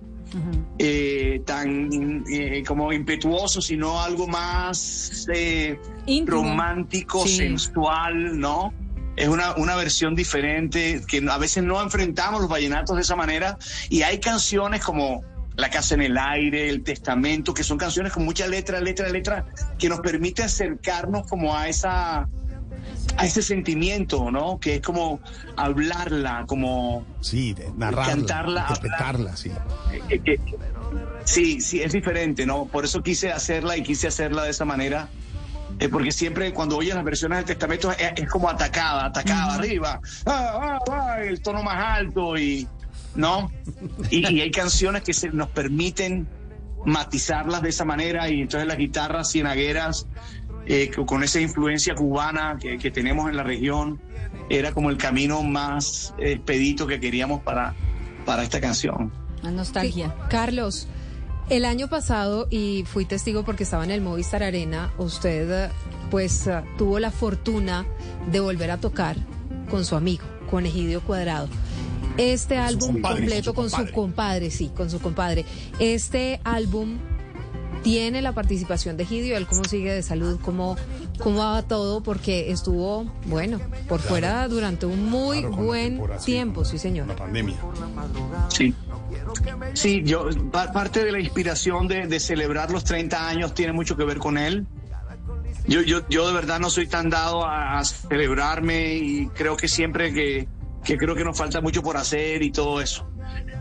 eh, 0.79 1.41
tan 1.45 2.23
eh, 2.29 2.63
como 2.67 2.91
impetuoso, 2.91 3.61
sino 3.61 4.01
algo 4.01 4.27
más 4.27 5.25
eh, 5.33 5.79
romántico, 6.25 7.25
Sí. 7.25 7.37
sensual, 7.37 8.37
¿no? 8.39 8.73
Es 9.15 9.29
una, 9.29 9.55
una 9.55 9.75
versión 9.77 10.13
diferente 10.13 11.01
que 11.07 11.23
a 11.29 11.37
veces 11.37 11.63
no 11.63 11.81
enfrentamos 11.81 12.41
los 12.41 12.49
vallenatos 12.49 12.97
de 12.97 13.01
esa 13.03 13.15
manera 13.15 13.57
y 13.89 14.01
hay 14.01 14.19
canciones 14.19 14.83
como 14.83 15.23
La 15.57 15.69
Casa 15.69 15.95
en 15.95 16.01
el 16.01 16.17
Aire, 16.17 16.69
El 16.69 16.83
Testamento, 16.83 17.53
que 17.53 17.63
son 17.63 17.77
canciones 17.77 18.11
con 18.11 18.25
mucha 18.25 18.45
letra, 18.47 18.79
letra, 18.81 19.07
letra, 19.09 19.45
que 19.79 19.87
nos 19.89 19.99
permite 20.01 20.43
acercarnos 20.43 21.27
como 21.27 21.55
a 21.55 21.67
esa 21.69 22.27
a 23.17 23.25
ese 23.25 23.41
sentimiento, 23.41 24.29
¿no? 24.31 24.59
Que 24.59 24.75
es 24.75 24.81
como 24.81 25.21
hablarla, 25.55 26.43
como 26.47 27.05
Sí, 27.21 27.55
narrarla, 27.77 28.13
Cantarla, 28.13 28.65
interpretarla, 28.69 29.37
sí. 29.37 29.51
eh, 30.09 30.21
eh, 30.25 30.39
Sí, 31.23 31.61
sí, 31.61 31.81
es 31.81 31.93
diferente, 31.93 32.45
¿no? 32.45 32.65
Por 32.65 32.85
eso 32.85 33.01
quise 33.01 33.31
hacerla 33.31 33.77
y 33.77 33.83
quise 33.83 34.07
hacerla 34.07 34.43
de 34.43 34.51
esa 34.51 34.65
manera. 34.65 35.07
eh, 35.79 35.89
porque 35.89 36.11
siempre 36.11 36.53
cuando 36.53 36.77
oyes 36.77 36.93
las 36.95 37.03
versiones 37.03 37.39
del 37.39 37.45
testamento 37.45 37.91
es, 37.91 37.97
es 38.15 38.29
como 38.29 38.49
atacada, 38.49 39.05
atacada, 39.07 39.55
arriba, 39.55 39.99
ah, 40.25 40.59
ah, 40.61 40.79
ah, 40.91 41.17
el 41.21 41.41
tono 41.41 41.63
más 41.63 41.97
alto 41.99 42.37
y, 42.37 42.67
¿no? 43.15 43.51
Y, 44.09 44.25
hay 44.25 44.51
canciones 44.51 45.03
que 45.03 45.13
se 45.13 45.29
nos 45.29 45.49
permiten 45.49 46.27
matizarlas 46.85 47.61
de 47.61 47.69
esa 47.69 47.85
manera 47.85 48.29
y 48.29 48.41
entonces 48.41 48.67
las 48.67 48.77
guitarras 48.77 49.31
cienagueras 49.31 50.07
eh, 50.67 50.91
co- 50.95 51.05
con 51.05 51.23
esa 51.23 51.39
influencia 51.39 51.95
cubana 51.95 52.57
que, 52.59 52.91
tenemos 52.91 53.29
en 53.29 53.37
la 53.37 53.43
región 53.43 53.99
era 54.49 54.71
como 54.71 54.89
el 54.89 54.97
camino 54.97 55.41
más 55.43 56.13
expedito 56.19 56.85
que 56.85 56.99
queríamos 56.99 57.41
para, 57.41 57.73
para 58.25 58.43
esta 58.43 58.59
canción. 58.61 59.11
Más 59.43 59.53
nostalgia. 59.53 60.13
Carlos, 60.29 60.87
el 61.49 61.65
año 61.65 61.87
pasado, 61.87 62.47
y 62.49 62.83
fui 62.87 63.05
testigo 63.05 63.43
porque 63.43 63.63
estaba 63.63 63.83
en 63.83 63.91
el 63.91 64.01
Movistar 64.01 64.43
Arena, 64.43 64.91
usted 64.97 65.69
pues 66.11 66.49
tuvo 66.77 66.99
la 66.99 67.11
fortuna 67.11 67.85
de 68.31 68.39
volver 68.39 68.69
a 68.71 68.77
tocar 68.77 69.15
con 69.69 69.85
su 69.85 69.95
amigo, 69.95 70.23
con 70.49 70.65
Egidio 70.65 71.01
Cuadrado. 71.01 71.47
Este 72.17 72.57
álbum 72.57 72.93
compadre, 72.93 73.17
completo 73.21 73.49
su 73.51 73.53
con 73.53 73.69
su 73.69 73.91
compadre. 73.91 74.49
sí, 74.51 74.71
con 74.75 74.89
su 74.89 74.99
compadre. 74.99 75.45
Este 75.79 76.39
álbum 76.43 76.97
tiene 77.83 78.21
la 78.23 78.31
participación 78.33 78.97
de 78.97 79.03
Egidio, 79.03 79.37
él 79.37 79.45
cómo 79.45 79.63
sigue 79.65 79.93
de 79.93 80.01
salud, 80.01 80.39
cómo, 80.41 80.75
cómo 81.19 81.39
va 81.39 81.61
todo, 81.61 82.01
porque 82.01 82.49
estuvo, 82.51 83.03
bueno, 83.25 83.59
por 83.87 83.99
fuera 83.99 84.47
durante 84.47 84.87
un 84.87 85.07
muy 85.07 85.41
Claro, 85.41 85.55
buen 85.57 86.01
tiempo, 86.25 86.61
con 86.61 86.65
sí 86.65 86.79
señor. 86.79 87.07
La 87.07 87.15
pandemia. 87.15 87.55
Sí. 88.49 88.73
Sí, 89.73 90.01
yo, 90.03 90.29
pa- 90.51 90.71
parte 90.71 91.03
de 91.03 91.11
la 91.11 91.19
inspiración 91.19 91.87
de, 91.87 92.07
de 92.07 92.19
celebrar 92.19 92.71
los 92.71 92.83
30 92.85 93.27
años 93.27 93.53
tiene 93.53 93.73
mucho 93.73 93.95
que 93.95 94.03
ver 94.05 94.17
con 94.17 94.37
él. 94.39 94.65
Yo, 95.67 95.81
yo, 95.81 96.07
yo 96.09 96.27
de 96.27 96.33
verdad 96.33 96.59
no 96.59 96.69
soy 96.69 96.87
tan 96.87 97.09
dado 97.09 97.43
a, 97.45 97.79
a 97.79 97.83
celebrarme 97.85 98.95
y 98.95 99.27
creo 99.27 99.57
que 99.57 99.67
siempre 99.67 100.13
que, 100.13 100.47
que 100.85 100.97
creo 100.97 101.15
que 101.15 101.23
nos 101.23 101.37
falta 101.37 101.59
mucho 101.59 101.81
por 101.81 101.97
hacer 101.97 102.41
y 102.43 102.51
todo 102.51 102.79
eso. 102.79 103.05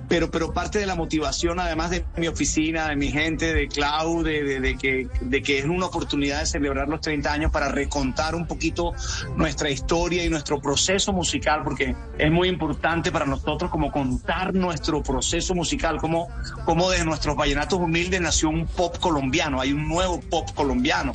Pero, 0.09 0.31
pero 0.31 0.53
parte 0.53 0.79
de 0.79 0.87
la 0.87 0.95
motivación, 0.95 1.59
además 1.59 1.91
de 1.91 2.05
mi 2.19 2.29
oficina, 2.29 2.89
de 2.89 2.97
mi 2.97 3.11
gente, 3.11 3.55
de 3.55 3.69
Clau, 3.69 4.23
de, 4.23 4.77
que, 4.79 5.09
de 5.23 5.43
que 5.43 5.59
es 5.59 5.65
una 5.65 5.87
oportunidad 5.87 6.41
de 6.41 6.47
celebrar 6.47 6.89
los 6.89 7.01
30 7.01 7.33
años 7.33 7.51
para 7.51 7.69
recontar 7.69 8.35
un 8.35 8.47
poquito 8.47 8.93
nuestra 9.37 9.71
historia 9.71 10.23
y 10.23 10.29
nuestro 10.29 10.61
proceso 10.61 11.15
musical, 11.15 11.63
porque 11.65 11.97
es 12.19 12.31
muy 12.31 12.49
importante 12.49 13.11
para 13.11 13.25
nosotros 13.25 13.71
como 13.71 13.91
contar 13.91 14.55
nuestro 14.55 15.03
proceso 15.03 15.55
musical, 15.55 15.97
como, 15.97 16.29
como 16.67 16.91
de 16.91 17.03
nuestros 17.05 17.35
vallenatos 17.35 17.81
humildes 17.81 18.21
nació 18.21 18.51
un 18.51 18.67
pop 18.67 18.99
colombiano, 18.99 19.59
hay 19.59 19.73
un 19.73 19.89
nuevo 19.89 20.21
pop 20.21 20.51
colombiano. 20.55 21.15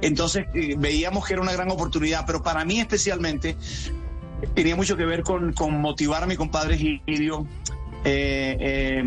Entonces 0.00 0.46
eh, 0.54 0.76
veíamos 0.78 1.26
que 1.26 1.32
era 1.32 1.42
una 1.42 1.52
gran 1.52 1.70
oportunidad, 1.72 2.24
pero 2.24 2.42
para 2.42 2.64
mí 2.64 2.78
especialmente 2.78 3.56
tenía 4.54 4.76
mucho 4.76 4.96
que 4.96 5.04
ver 5.04 5.22
con, 5.22 5.52
con 5.52 5.80
motivar 5.80 6.22
a 6.22 6.26
mi 6.26 6.36
compadre 6.36 6.76
Gidio, 6.76 7.46
eh, 8.04 8.56
eh, 8.60 9.04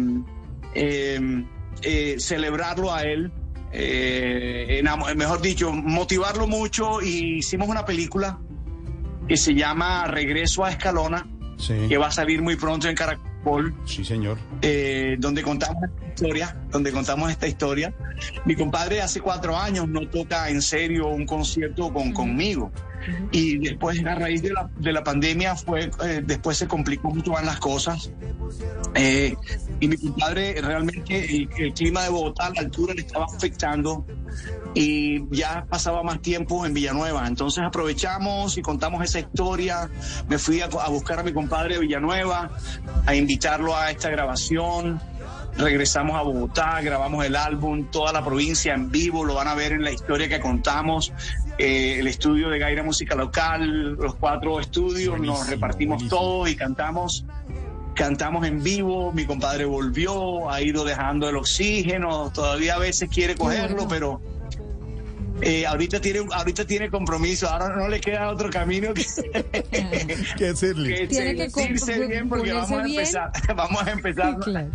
eh, 0.76 1.44
eh, 1.84 2.16
celebrarlo 2.20 2.94
a 2.94 3.04
él, 3.04 3.32
eh, 3.72 4.84
mejor 5.16 5.42
dicho, 5.42 5.72
motivarlo 5.72 6.48
mucho. 6.48 7.02
Y 7.02 7.38
hicimos 7.40 7.68
una 7.70 7.86
película 7.86 8.40
que 9.28 9.38
se 9.38 9.54
llama 9.54 10.06
Regreso 10.08 10.66
a 10.66 10.72
Escalona, 10.72 11.28
Sí, 11.58 11.74
que 11.88 11.98
va 11.98 12.08
a 12.08 12.12
salir 12.12 12.42
muy 12.42 12.56
pronto 12.56 12.90
en 12.90 12.96
Caracol. 12.96 13.74
Sí, 13.86 14.04
señor. 14.04 14.38
eh, 14.62 15.16
donde 15.20 15.42
contamos 15.44 15.84
historia, 16.12 16.56
donde 16.70 16.92
contamos 16.92 17.32
esta 17.32 17.48
historia. 17.48 17.94
Mi 18.46 18.56
compadre 18.56 19.02
hace 19.02 19.22
cuatro 19.22 19.58
años 19.58 19.88
no 19.88 20.08
toca 20.08 20.50
en 20.50 20.62
serio 20.62 21.08
un 21.08 21.26
concierto 21.26 21.92
con, 21.92 22.12
conmigo. 22.14 22.72
Y 23.32 23.58
después, 23.58 24.04
a 24.06 24.16
raíz 24.16 24.44
de 24.44 24.52
la, 24.52 24.70
de 24.78 24.94
la 24.94 25.04
pandemia, 25.04 25.56
fue, 25.56 25.90
eh, 26.04 26.22
después 26.24 26.58
se 26.58 26.68
complicó 26.68 27.10
mucho 27.10 27.32
más 27.32 27.44
las 27.44 27.60
cosas. 27.60 28.12
Eh, 28.94 29.36
y 29.80 29.88
mi 29.88 29.98
compadre 29.98 30.62
realmente 30.62 31.26
el, 31.26 31.50
el 31.58 31.74
clima 31.74 32.04
de 32.04 32.10
Bogotá, 32.10 32.52
la 32.54 32.62
altura 32.62 32.94
le 32.94 33.02
estaba 33.02 33.26
afectando 33.26 34.06
y 34.74 35.28
ya 35.36 35.66
pasaba 35.70 36.04
más 36.04 36.22
tiempo 36.22 36.66
en 36.66 36.74
Villanueva. 36.74 37.28
Entonces 37.28 37.64
aprovechamos 37.66 38.58
y 38.58 38.62
contamos 38.62 39.04
esa 39.04 39.20
historia. 39.20 39.90
Me 40.28 40.38
fui 40.38 40.62
a, 40.62 40.66
a 40.66 40.90
buscar 40.90 41.20
a 41.20 41.24
mi 41.24 41.34
compadre 41.34 41.76
de 41.76 41.82
Villanueva, 41.82 42.52
a 43.06 43.16
invitarlo 43.16 43.76
a 43.76 43.92
esta 43.92 44.10
grabación. 44.10 45.02
Regresamos 45.58 46.16
a 46.18 46.22
Bogotá, 46.22 46.82
grabamos 46.82 47.26
el 47.26 47.36
álbum, 47.36 47.86
toda 47.92 48.14
la 48.14 48.24
provincia 48.24 48.74
en 48.74 48.90
vivo, 48.90 49.26
lo 49.26 49.36
van 49.36 49.48
a 49.48 49.56
ver 49.56 49.74
en 49.74 49.84
la 49.84 49.92
historia 49.92 50.28
que 50.30 50.40
contamos. 50.40 51.14
Eh, 51.58 52.00
el 52.00 52.08
estudio 52.08 52.50
de 52.50 52.58
Gaira 52.58 52.84
Música 52.84 53.16
Local, 53.16 53.94
los 53.94 54.16
cuatro 54.16 54.60
estudios, 54.60 55.20
nos 55.20 55.48
repartimos 55.48 55.98
buenísimo. 55.98 56.22
todos 56.22 56.50
y 56.50 56.56
cantamos 56.56 57.26
cantamos 57.94 58.48
en 58.48 58.64
vivo, 58.64 59.12
mi 59.12 59.26
compadre 59.26 59.66
volvió, 59.66 60.50
ha 60.50 60.62
ido 60.62 60.84
dejando 60.84 61.30
el 61.30 61.36
oxígeno, 61.36 62.32
todavía 62.32 62.76
a 62.76 62.80
veces 62.80 63.10
quiere 63.10 63.36
cogerlo, 63.36 63.88
pero 63.88 64.22
eh, 65.42 65.66
ahorita 65.66 66.00
tiene 66.00 66.26
ahorita 66.32 66.66
tiene 66.66 66.90
compromiso, 66.90 67.50
ahora 67.50 67.76
no 67.76 67.88
le 67.88 68.00
queda 68.00 68.30
otro 68.30 68.50
camino 68.50 68.94
que, 68.94 69.04
que 70.38 70.54
Tiene 71.08 71.36
que 71.36 72.08
bien 72.08 72.30
porque 72.30 72.54
vamos 72.54 72.72
a 72.72 72.84
bien. 72.84 73.00
empezar, 73.00 73.32
vamos 73.56 73.84
a 73.86 73.92
empezar, 73.92 74.38
Claro. 74.40 74.70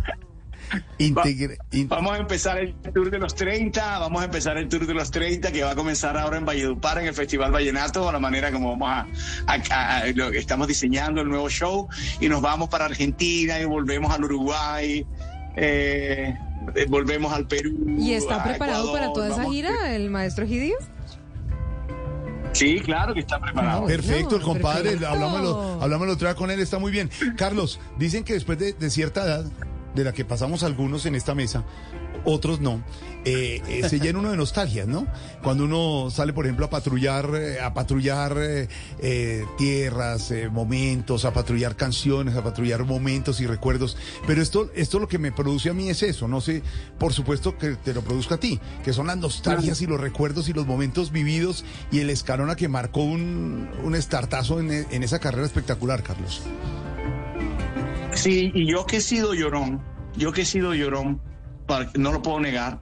Integre- 0.99 1.57
in- 1.71 1.87
vamos 1.87 2.13
a 2.13 2.17
empezar 2.17 2.57
el 2.59 2.73
tour 2.93 3.09
de 3.09 3.19
los 3.19 3.35
30, 3.35 3.99
vamos 3.99 4.21
a 4.21 4.25
empezar 4.25 4.57
el 4.57 4.67
tour 4.67 4.85
de 4.85 4.93
los 4.93 5.11
30 5.11 5.51
que 5.51 5.63
va 5.63 5.71
a 5.71 5.75
comenzar 5.75 6.17
ahora 6.17 6.37
en 6.37 6.45
Valledupar 6.45 6.97
en 6.99 7.07
el 7.07 7.13
Festival 7.13 7.51
Vallenato, 7.51 8.11
la 8.11 8.19
manera 8.19 8.51
como 8.51 8.71
vamos 8.77 8.89
a, 8.89 9.07
a- 9.47 9.97
a- 9.99 10.07
estamos 10.07 10.67
diseñando 10.67 11.21
el 11.21 11.29
nuevo 11.29 11.49
show 11.49 11.87
y 12.19 12.27
nos 12.29 12.41
vamos 12.41 12.69
para 12.69 12.85
Argentina 12.85 13.59
y 13.59 13.65
volvemos 13.65 14.11
al 14.13 14.23
Uruguay, 14.25 15.05
eh, 15.55 16.35
eh, 16.75 16.85
volvemos 16.89 17.31
al 17.33 17.47
Perú. 17.47 17.73
¿Y 17.97 18.13
está 18.13 18.37
a 18.37 18.43
preparado 18.43 18.91
para 18.91 19.13
toda 19.13 19.29
esa 19.29 19.49
gira 19.49 19.95
el 19.95 20.09
maestro 20.09 20.43
Egidio? 20.45 20.75
Sí, 22.53 22.79
claro 22.79 23.13
que 23.13 23.19
está 23.19 23.39
preparado. 23.39 23.85
Perfecto, 23.85 24.37
el 24.37 24.41
compadre, 24.41 24.83
perfecto. 24.91 25.07
hablámoslo, 25.07 25.79
hablámoslo 25.81 26.13
otra 26.13 26.29
vez 26.29 26.37
con 26.37 26.49
él, 26.49 26.59
está 26.59 26.79
muy 26.79 26.91
bien. 26.91 27.09
Carlos, 27.37 27.79
dicen 27.99 28.23
que 28.23 28.33
después 28.33 28.57
de, 28.57 28.73
de 28.73 28.89
cierta 28.89 29.23
edad, 29.25 29.45
de 29.97 30.03
la 30.03 30.13
que 30.13 30.23
pasamos 30.25 30.63
algunos 30.63 31.05
en 31.05 31.15
esta 31.15 31.33
mesa, 31.33 31.63
otros 32.23 32.61
no, 32.61 32.83
eh, 33.25 33.61
eh, 33.67 33.89
se 33.89 33.99
llena 33.99 34.19
uno 34.19 34.31
de 34.31 34.37
nostalgias, 34.37 34.87
¿no? 34.87 35.07
Cuando 35.41 35.65
uno 35.65 36.09
sale, 36.11 36.33
por 36.33 36.45
ejemplo, 36.45 36.65
a 36.65 36.69
patrullar, 36.69 37.29
eh, 37.35 37.59
a 37.59 37.73
patrullar 37.73 38.37
tierras, 39.57 40.33
momentos, 40.51 41.25
a 41.25 41.33
patrullar 41.33 41.75
canciones, 41.75 42.35
a 42.35 42.43
patrullar 42.43 42.85
momentos 42.85 43.41
y 43.41 43.47
recuerdos. 43.47 43.97
Pero 44.27 44.41
esto, 44.41 44.69
esto 44.75 44.99
lo 44.99 45.07
que 45.07 45.17
me 45.17 45.31
produce 45.31 45.69
a 45.69 45.73
mí 45.73 45.89
es 45.89 46.03
eso, 46.03 46.27
no 46.27 46.41
sé, 46.41 46.61
por 46.99 47.13
supuesto 47.13 47.57
que 47.57 47.75
te 47.75 47.93
lo 47.93 48.01
produzca 48.01 48.35
a 48.35 48.39
ti, 48.39 48.59
que 48.83 48.93
son 48.93 49.07
las 49.07 49.17
nostalgias 49.17 49.81
y 49.81 49.87
los 49.87 49.99
recuerdos 49.99 50.47
y 50.47 50.53
los 50.53 50.67
momentos 50.67 51.11
vividos 51.11 51.65
y 51.91 51.99
el 51.99 52.09
escalona 52.09 52.55
que 52.55 52.67
marcó 52.67 53.01
un, 53.01 53.69
un 53.83 53.95
estartazo 53.95 54.59
en, 54.59 54.71
en 54.71 55.03
esa 55.03 55.19
carrera 55.19 55.45
espectacular, 55.45 56.03
Carlos. 56.03 56.43
Sí, 58.17 58.51
y 58.53 58.65
yo 58.65 58.85
que 58.85 58.97
he 58.97 59.01
sido 59.01 59.33
llorón, 59.33 59.81
yo 60.15 60.31
que 60.31 60.41
he 60.41 60.45
sido 60.45 60.73
llorón, 60.73 61.21
para- 61.65 61.89
no 61.95 62.11
lo 62.11 62.21
puedo 62.21 62.39
negar, 62.39 62.79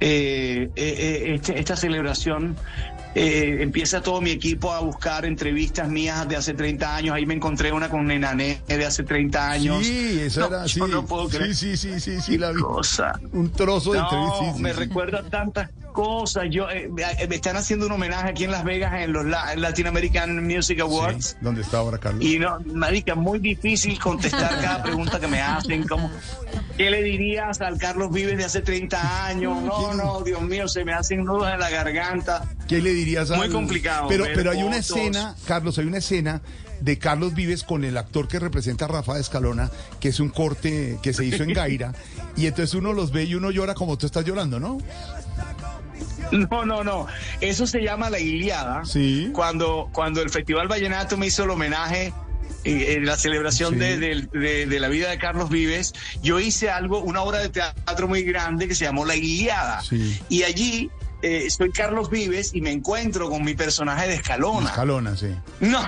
eh, 0.00 0.70
eh, 0.76 0.94
eh, 0.98 1.34
este- 1.34 1.58
esta 1.58 1.76
celebración 1.76 2.56
eh, 3.16 3.58
empieza 3.60 4.02
todo 4.02 4.20
mi 4.20 4.30
equipo 4.32 4.72
a 4.72 4.80
buscar 4.80 5.24
entrevistas 5.24 5.88
mías 5.88 6.26
de 6.28 6.34
hace 6.34 6.52
30 6.52 6.96
años. 6.96 7.14
Ahí 7.14 7.24
me 7.26 7.34
encontré 7.34 7.70
una 7.70 7.88
con 7.88 8.04
Nenané 8.08 8.60
de 8.66 8.84
hace 8.84 9.04
30 9.04 9.52
años. 9.52 9.86
Sí, 9.86 10.18
esa 10.20 10.40
No, 10.40 10.46
era, 10.48 10.66
sí, 10.68 10.80
no 10.80 11.06
puedo 11.06 11.28
creer. 11.28 11.54
sí, 11.54 11.76
sí, 11.76 11.92
sí, 11.94 12.00
sí, 12.00 12.20
sí, 12.20 12.38
la 12.38 12.50
vi. 12.50 12.60
Cosa. 12.60 13.12
Un 13.32 13.52
trozo 13.52 13.92
de 13.92 13.98
No, 14.00 14.04
entrevista. 14.06 14.38
sí, 14.40 14.56
sí, 14.56 14.62
me 14.62 14.72
recuerda 14.72 15.22
tantas 15.30 15.70
cosas. 15.94 16.44
Yo 16.50 16.68
eh, 16.68 16.90
me 16.92 17.04
me 17.26 17.36
están 17.36 17.56
haciendo 17.56 17.86
un 17.86 17.92
homenaje 17.92 18.28
aquí 18.28 18.44
en 18.44 18.50
Las 18.50 18.64
Vegas 18.64 18.92
en 19.00 19.12
los 19.12 19.24
La- 19.24 19.54
Latin 19.56 19.86
American 19.86 20.44
Music 20.46 20.80
Awards. 20.80 21.24
Sí, 21.28 21.36
¿Dónde 21.40 21.62
está 21.62 21.78
ahora, 21.78 21.96
Carlos? 21.96 22.22
Y 22.22 22.38
no, 22.38 22.58
marica, 22.66 23.14
muy 23.14 23.38
difícil 23.38 23.98
contestar 23.98 24.60
cada 24.60 24.82
pregunta 24.82 25.18
que 25.18 25.28
me 25.28 25.40
hacen. 25.40 25.86
Como, 25.86 26.10
¿Qué 26.76 26.90
le 26.90 27.02
dirías 27.02 27.60
al 27.60 27.78
Carlos 27.78 28.12
Vives 28.12 28.36
de 28.36 28.44
hace 28.44 28.60
30 28.60 29.26
años? 29.26 29.62
No, 29.62 29.94
no, 29.94 30.20
Dios 30.22 30.42
mío, 30.42 30.66
se 30.68 30.84
me 30.84 30.92
hacen 30.92 31.24
nudos 31.24 31.48
en 31.52 31.60
la 31.60 31.70
garganta. 31.70 32.44
¿Qué 32.68 32.82
le 32.82 32.92
dirías 32.92 33.30
a 33.30 33.36
Muy 33.36 33.48
complicado, 33.48 34.08
Pero, 34.08 34.24
pero 34.34 34.50
hay 34.50 34.62
una 34.62 34.78
escena, 34.78 35.36
Carlos, 35.46 35.78
hay 35.78 35.86
una 35.86 35.98
escena 35.98 36.42
de 36.80 36.98
Carlos 36.98 37.34
Vives 37.34 37.62
con 37.62 37.84
el 37.84 37.96
actor 37.96 38.26
que 38.26 38.38
representa 38.38 38.86
a 38.86 38.88
Rafa 38.88 39.18
Escalona, 39.18 39.70
que 40.00 40.08
es 40.08 40.18
un 40.20 40.28
corte 40.30 40.98
que 41.02 41.12
se 41.12 41.24
hizo 41.24 41.44
en 41.44 41.52
Gaira, 41.52 41.92
y 42.36 42.46
entonces 42.46 42.74
uno 42.74 42.92
los 42.92 43.12
ve 43.12 43.24
y 43.24 43.34
uno 43.36 43.50
llora 43.52 43.74
como 43.74 43.96
tú 43.96 44.06
estás 44.06 44.24
llorando, 44.24 44.58
¿no? 44.58 44.78
No, 46.50 46.64
no, 46.64 46.82
no. 46.84 47.06
Eso 47.40 47.66
se 47.66 47.80
llama 47.82 48.10
la 48.10 48.18
Iliada. 48.18 48.84
Sí. 48.84 49.30
Cuando, 49.32 49.88
cuando 49.92 50.20
el 50.22 50.30
Festival 50.30 50.68
Vallenato 50.68 51.16
me 51.16 51.26
hizo 51.26 51.44
el 51.44 51.50
homenaje 51.50 52.12
eh, 52.64 52.94
en 52.96 53.06
la 53.06 53.16
celebración 53.16 53.74
Sí. 53.74 53.78
de, 53.80 53.98
de- 53.98 54.28
de- 54.32 54.66
de 54.66 54.80
la 54.80 54.88
vida 54.88 55.10
de 55.10 55.18
Carlos 55.18 55.48
Vives, 55.50 55.92
yo 56.22 56.40
hice 56.40 56.70
algo, 56.70 57.00
una 57.00 57.22
obra 57.22 57.38
de 57.38 57.50
teatro 57.50 58.08
muy 58.08 58.22
grande 58.22 58.66
que 58.68 58.74
se 58.74 58.84
llamó 58.84 59.04
La 59.04 59.14
Iliada. 59.16 59.80
Sí. 59.82 60.18
Y 60.28 60.42
allí 60.44 60.90
eh, 61.22 61.48
soy 61.50 61.70
Carlos 61.70 62.10
Vives 62.10 62.50
y 62.54 62.60
me 62.60 62.70
encuentro 62.70 63.30
con 63.30 63.44
mi 63.44 63.54
personaje 63.54 64.08
de 64.08 64.14
Escalona. 64.14 64.66
Escalona, 64.70 65.16
sí. 65.16 65.28
No, 65.60 65.82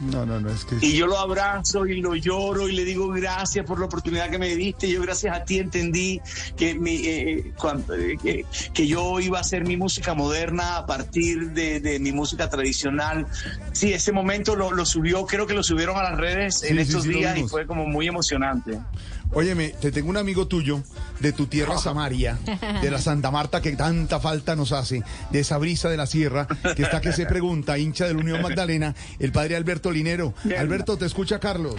No, 0.00 0.26
no, 0.26 0.40
no, 0.40 0.50
es 0.50 0.64
que... 0.64 0.76
y 0.80 0.96
yo 0.96 1.06
lo 1.06 1.18
abrazo 1.18 1.86
y 1.86 2.00
lo 2.00 2.14
lloro 2.16 2.68
y 2.68 2.72
le 2.72 2.84
digo 2.84 3.08
gracias 3.08 3.64
por 3.64 3.78
la 3.78 3.86
oportunidad 3.86 4.28
que 4.28 4.38
me 4.38 4.54
diste. 4.54 4.88
Yo 4.90 5.00
gracias 5.00 5.36
a 5.36 5.44
ti 5.44 5.58
entendí 5.58 6.20
que, 6.56 6.74
mi, 6.74 6.96
eh, 7.06 7.52
cuando- 7.56 7.94
eh, 7.94 8.18
que, 8.20 8.44
que 8.72 8.86
yo 8.86 9.20
iba 9.20 9.38
a 9.38 9.40
hacer 9.42 9.64
mi 9.64 9.76
música 9.76 10.14
moderna 10.14 10.78
a 10.78 10.86
partir 10.86 11.50
de, 11.52 11.80
de 11.80 11.98
mi 12.00 12.12
música 12.12 12.48
tradicional. 12.50 13.26
Sí, 13.72 13.92
ese 13.92 14.12
momento 14.12 14.56
lo, 14.56 14.72
lo 14.72 14.84
subió, 14.84 15.24
creo 15.26 15.46
que 15.46 15.54
lo 15.54 15.62
subieron 15.62 15.96
a 15.96 16.02
las 16.02 16.16
redes 16.18 16.58
Sí, 16.60 16.68
en 16.68 16.78
estos 16.80 17.04
sí, 17.04 17.10
días 17.10 17.38
y 17.38 17.44
fue 17.48 17.66
como 17.66 17.86
muy 17.86 18.06
emocionante. 18.08 18.78
Óyeme, 19.32 19.70
te 19.80 19.90
tengo 19.90 20.10
un 20.10 20.16
amigo 20.16 20.46
tuyo 20.46 20.82
de 21.18 21.32
tu 21.32 21.46
tierra 21.46 21.76
Samaria, 21.78 22.38
de 22.80 22.90
la 22.90 22.98
Santa 23.00 23.32
Marta 23.32 23.60
que 23.60 23.72
tanta 23.74 24.20
falta 24.20 24.54
nos 24.54 24.70
hace, 24.70 25.02
de 25.30 25.40
esa 25.40 25.58
brisa 25.58 25.88
de 25.88 25.96
la 25.96 26.06
sierra, 26.06 26.46
que 26.76 26.82
está 26.82 27.00
que 27.00 27.12
se 27.12 27.26
pregunta, 27.26 27.76
hincha 27.78 28.06
de 28.06 28.14
la 28.14 28.20
Unión 28.20 28.42
Magdalena, 28.42 28.94
el 29.18 29.32
padre 29.32 29.56
Alberto 29.56 29.90
Linero. 29.90 30.34
Bien. 30.44 30.60
Alberto, 30.60 30.96
te 30.96 31.06
escucha 31.06 31.40
Carlos. 31.40 31.74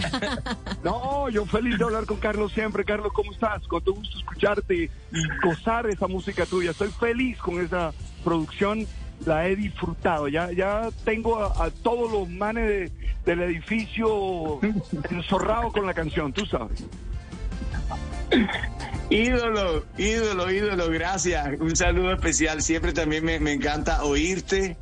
No, 0.83 1.29
yo 1.29 1.45
feliz 1.45 1.77
de 1.77 1.83
hablar 1.85 2.05
con 2.05 2.17
Carlos 2.17 2.51
siempre. 2.51 2.83
Carlos, 2.83 3.13
¿cómo 3.13 3.31
estás? 3.31 3.65
Con 3.67 3.81
todo 3.81 3.95
gusto 3.95 4.17
escucharte 4.19 4.75
y 4.75 4.89
gozar 5.43 5.87
esa 5.89 6.07
música 6.07 6.45
tuya. 6.45 6.71
Estoy 6.71 6.89
feliz 6.99 7.37
con 7.37 7.61
esa 7.63 7.93
producción. 8.23 8.85
La 9.25 9.47
he 9.47 9.55
disfrutado. 9.55 10.27
Ya, 10.27 10.51
ya 10.51 10.89
tengo 11.05 11.39
a, 11.41 11.65
a 11.65 11.69
todos 11.71 12.11
los 12.11 12.27
manes 12.29 12.67
de- 12.67 12.91
del 13.25 13.41
edificio 13.43 14.59
enzorrado 15.09 15.71
con 15.71 15.85
la 15.85 15.93
canción, 15.93 16.33
tú 16.33 16.45
sabes. 16.45 16.83
Ídolo, 19.09 19.85
ídolo, 19.97 20.51
ídolo, 20.51 20.89
gracias. 20.89 21.59
Un 21.59 21.75
saludo 21.75 22.11
especial. 22.11 22.61
Siempre 22.61 22.91
también 22.91 23.23
me, 23.23 23.39
me 23.39 23.53
encanta 23.53 24.03
oírte. 24.03 24.77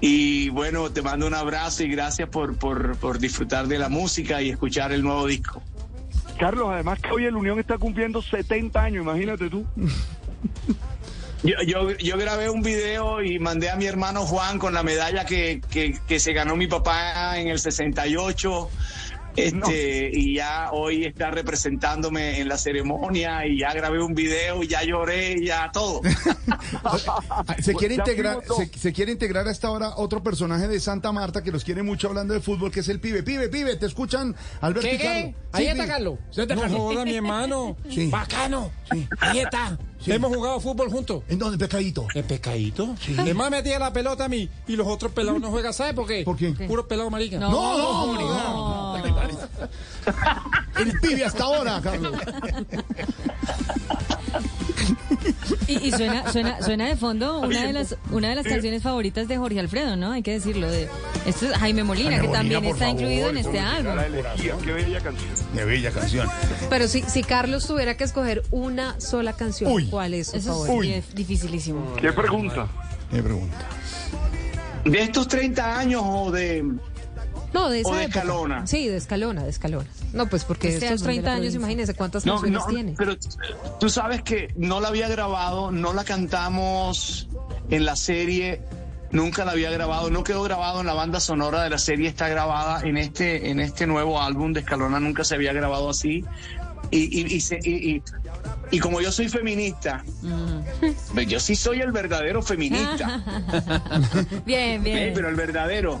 Y 0.00 0.50
bueno, 0.50 0.90
te 0.90 1.00
mando 1.00 1.26
un 1.26 1.34
abrazo 1.34 1.84
y 1.84 1.88
gracias 1.88 2.28
por, 2.28 2.56
por, 2.56 2.96
por 2.98 3.18
disfrutar 3.18 3.68
de 3.68 3.78
la 3.78 3.88
música 3.88 4.42
y 4.42 4.50
escuchar 4.50 4.92
el 4.92 5.02
nuevo 5.02 5.26
disco. 5.26 5.62
Carlos, 6.38 6.68
además 6.72 7.00
que 7.00 7.10
hoy 7.10 7.24
el 7.24 7.36
Unión 7.36 7.58
está 7.60 7.78
cumpliendo 7.78 8.20
70 8.20 8.82
años, 8.82 9.04
imagínate 9.04 9.48
tú. 9.48 9.64
Yo, 11.44 11.56
yo, 11.66 11.90
yo 11.96 12.16
grabé 12.18 12.48
un 12.50 12.62
video 12.62 13.20
y 13.20 13.40
mandé 13.40 13.68
a 13.68 13.74
mi 13.74 13.86
hermano 13.86 14.20
Juan 14.20 14.60
con 14.60 14.74
la 14.74 14.84
medalla 14.84 15.24
que, 15.24 15.60
que, 15.72 15.98
que 16.06 16.20
se 16.20 16.32
ganó 16.32 16.54
mi 16.54 16.68
papá 16.68 17.36
en 17.36 17.48
el 17.48 17.58
68. 17.58 18.70
Este, 19.36 20.10
y 20.12 20.34
ya 20.36 20.70
hoy 20.72 21.04
está 21.04 21.30
representándome 21.30 22.40
en 22.40 22.48
la 22.48 22.58
ceremonia 22.58 23.46
y 23.46 23.58
ya 23.60 23.72
grabé 23.72 24.02
un 24.02 24.14
video, 24.14 24.62
ya 24.62 24.82
lloré, 24.84 25.44
ya 25.44 25.70
todo. 25.72 26.00
Se 27.60 27.74
quiere 27.74 27.96
Ya 27.96 28.02
integrar, 28.02 28.38
se, 28.56 28.66
se 28.78 28.92
quiere 28.92 29.12
integrar 29.12 29.46
a 29.48 29.50
esta 29.50 29.70
hora 29.70 29.90
otro 29.96 30.22
personaje 30.22 30.68
de 30.68 30.80
Santa 30.80 31.12
Marta 31.12 31.42
que 31.42 31.50
los 31.52 31.64
quiere 31.64 31.82
mucho 31.82 32.08
hablando 32.08 32.34
de 32.34 32.40
fútbol, 32.40 32.70
que 32.70 32.80
es 32.80 32.88
el 32.88 33.00
pibe. 33.00 33.22
Pibe, 33.22 33.48
pibe, 33.48 33.76
¿te 33.76 33.86
escuchan? 33.86 34.34
Alberto 34.60 34.88
y 34.88 34.98
Carlos. 34.98 35.34
Ahí 35.52 35.64
Sí, 35.64 35.70
está 35.70 35.82
pibe. 35.84 35.92
Carlos. 35.92 36.18
No 36.70 36.78
joda, 36.78 37.04
mi 37.04 37.14
hermano. 37.16 37.76
Sí. 37.88 38.08
Bacano. 38.08 38.70
Sí. 38.90 39.08
Ahí 39.20 39.38
está. 39.40 39.78
Sí. 40.02 40.10
Hemos 40.12 40.34
jugado 40.34 40.58
fútbol 40.60 40.90
juntos. 40.90 41.22
¿En 41.28 41.38
dónde, 41.38 41.58
pecadito? 41.58 42.06
¿El 42.14 42.24
pescadito? 42.24 42.96
Sí. 43.00 43.14
Además 43.18 43.50
metía 43.50 43.78
la 43.78 43.92
pelota 43.92 44.24
a 44.24 44.28
mí 44.28 44.48
y 44.66 44.76
los 44.76 44.86
otros 44.86 45.12
pelados 45.12 45.40
no 45.40 45.50
juegan. 45.50 45.72
¿Sabes 45.72 45.94
por 45.94 46.06
qué? 46.06 46.24
¿Por 46.24 46.36
qué? 46.36 46.52
Puro 46.52 46.86
pelado 46.88 47.08
marica. 47.10 47.38
No. 47.38 47.50
No, 47.50 47.78
no, 47.78 48.02
hombre, 48.02 48.24
no. 48.24 48.96
El 50.76 51.00
pibe 51.00 51.24
hasta 51.24 51.44
ahora, 51.44 51.80
Carlos. 51.82 52.14
Y, 55.66 55.88
y 55.88 55.92
suena, 55.92 56.30
suena, 56.32 56.62
suena 56.62 56.88
de 56.88 56.96
fondo 56.96 57.40
una 57.40 57.64
de 57.64 57.72
las, 57.72 57.96
una 58.10 58.28
de 58.30 58.34
las 58.34 58.46
canciones 58.46 58.82
favoritas 58.82 59.28
de 59.28 59.36
Jorge 59.36 59.60
Alfredo, 59.60 59.96
¿no? 59.96 60.12
Hay 60.12 60.22
que 60.22 60.32
decirlo. 60.32 60.70
De, 60.70 60.88
esto 61.26 61.46
es 61.46 61.52
Jaime 61.58 61.84
Molina, 61.84 62.10
Jaime 62.10 62.22
que 62.22 62.28
Molina, 62.28 62.38
también 62.38 62.64
está 62.64 62.86
favor, 62.86 63.00
incluido 63.00 63.28
en 63.30 63.36
este 63.38 63.60
álbum. 63.60 63.94
Qué 64.64 64.72
bella 64.72 65.00
canción. 65.00 65.36
Qué 65.54 65.64
bella 65.64 65.90
canción. 65.90 66.28
Pero 66.68 66.88
si, 66.88 67.02
si 67.02 67.22
Carlos 67.22 67.66
tuviera 67.66 67.96
que 67.96 68.04
escoger 68.04 68.42
una 68.50 69.00
sola 69.00 69.32
canción, 69.34 69.72
Uy. 69.72 69.86
¿cuál 69.88 70.14
es 70.14 70.28
su 70.28 70.36
Eso 70.36 70.52
favorita? 70.52 70.74
Uy. 70.74 70.92
es 70.92 71.14
dificilísimo. 71.14 71.94
¿Qué 71.96 72.12
pregunta? 72.12 72.66
Me 73.10 73.22
pregunta. 73.22 73.56
De 74.84 75.02
estos 75.02 75.28
30 75.28 75.78
años 75.78 76.02
o 76.04 76.30
de... 76.30 76.64
No, 77.52 77.68
de 77.70 77.80
esa 77.80 77.90
O 77.90 77.94
de 77.94 78.04
época. 78.04 78.20
Escalona. 78.20 78.66
Sí, 78.66 78.88
de 78.88 78.96
Escalona, 78.96 79.42
de 79.44 79.50
Escalona. 79.50 79.88
No, 80.12 80.26
pues 80.26 80.44
porque 80.44 80.68
Este 80.68 80.86
estos 80.86 81.02
álbum 81.02 81.06
de 81.08 81.12
30 81.22 81.30
la 81.30 81.36
años, 81.36 81.54
imagínense 81.54 81.94
cuántas 81.94 82.24
No, 82.26 82.34
canciones 82.40 82.60
no, 82.60 82.66
tiene. 82.66 82.94
pero 82.96 83.16
tú 83.78 83.88
sabes 83.90 84.22
que 84.22 84.52
no 84.56 84.80
la 84.80 84.88
había 84.88 85.08
grabado, 85.08 85.70
no 85.70 85.92
la 85.92 86.04
cantamos 86.04 87.28
en 87.70 87.84
la 87.84 87.96
serie, 87.96 88.60
nunca 89.10 89.44
la 89.44 89.52
había 89.52 89.70
grabado, 89.70 90.10
no 90.10 90.24
quedó 90.24 90.42
grabado 90.42 90.80
en 90.80 90.86
la 90.86 90.94
banda 90.94 91.20
sonora 91.20 91.62
de 91.62 91.70
la 91.70 91.78
serie, 91.78 92.08
está 92.08 92.28
grabada 92.28 92.80
en 92.86 92.96
este, 92.96 93.50
en 93.50 93.60
este 93.60 93.86
nuevo 93.86 94.20
álbum 94.22 94.52
de 94.52 94.60
Escalona, 94.60 94.98
nunca 95.00 95.22
se 95.24 95.34
había 95.34 95.52
grabado 95.52 95.90
así. 95.90 96.24
Y, 96.90 97.20
y, 97.20 97.34
y, 97.36 97.40
se- 97.40 97.60
y- 97.62 97.96
y- 97.96 98.02
y 98.70 98.78
como 98.78 99.00
yo 99.00 99.12
soy 99.12 99.28
feminista, 99.28 100.02
pues 101.14 101.26
yo 101.26 101.38
sí 101.40 101.54
soy 101.56 101.80
el 101.80 101.92
verdadero 101.92 102.42
feminista, 102.42 103.22
Bien, 104.46 104.80
¿eh? 104.80 104.94
bien. 104.94 105.12
pero 105.14 105.28
el 105.28 105.34
verdadero. 105.36 106.00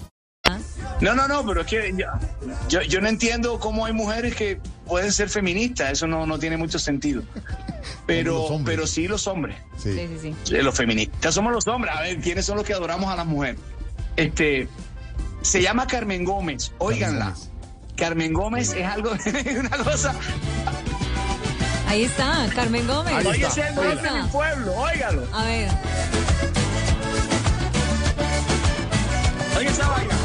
No, 1.01 1.15
no, 1.15 1.27
no, 1.27 1.43
pero 1.45 1.61
es 1.61 1.67
que 1.67 1.93
yo, 1.97 2.05
yo, 2.69 2.81
yo 2.83 3.01
no 3.01 3.09
entiendo 3.09 3.59
cómo 3.59 3.85
hay 3.87 3.93
mujeres 3.93 4.35
que 4.35 4.59
pueden 4.85 5.11
ser 5.11 5.29
feministas, 5.29 5.91
eso 5.93 6.05
no, 6.07 6.25
no 6.27 6.37
tiene 6.39 6.57
mucho 6.57 6.79
sentido. 6.79 7.23
Pero, 8.05 8.59
pero 8.65 8.85
sí 8.85 9.07
los 9.07 9.25
hombres. 9.27 9.57
Sí, 9.77 9.93
Sí. 9.93 10.09
sí, 10.21 10.35
sí. 10.43 10.55
Los 10.57 10.75
feministas 10.75 11.33
somos 11.33 11.51
los 11.53 11.65
hombres. 11.67 11.95
A 11.95 12.01
ver, 12.01 12.19
¿quiénes 12.19 12.45
son 12.45 12.57
los 12.57 12.65
que 12.65 12.73
adoramos 12.73 13.11
a 13.11 13.15
las 13.15 13.25
mujeres? 13.25 13.59
Este, 14.17 14.67
se 15.41 15.61
llama 15.61 15.87
Carmen 15.87 16.23
Gómez. 16.23 16.73
Óiganla. 16.77 17.33
Carmen 17.95 18.33
Gómez 18.33 18.73
es 18.73 18.85
algo, 18.85 19.11
una 19.59 19.69
cosa. 19.83 20.13
Ahí 21.87 22.03
está, 22.03 22.47
Carmen 22.53 22.85
Gómez. 22.85 23.13
Ahí 23.13 23.25
Oye, 23.27 23.45
está, 23.45 23.47
ese 23.47 23.61
es 23.61 23.67
el 23.67 23.71
ahí 23.71 23.75
nombre 23.75 23.95
de 23.95 24.07
está. 24.07 24.23
mi 24.23 24.29
pueblo, 24.29 24.73
óigalo. 24.75 25.27
A 25.33 25.43
ver. 25.45 25.69
Oiga 29.57 29.71
esa 29.71 29.87
vaina. 29.87 30.15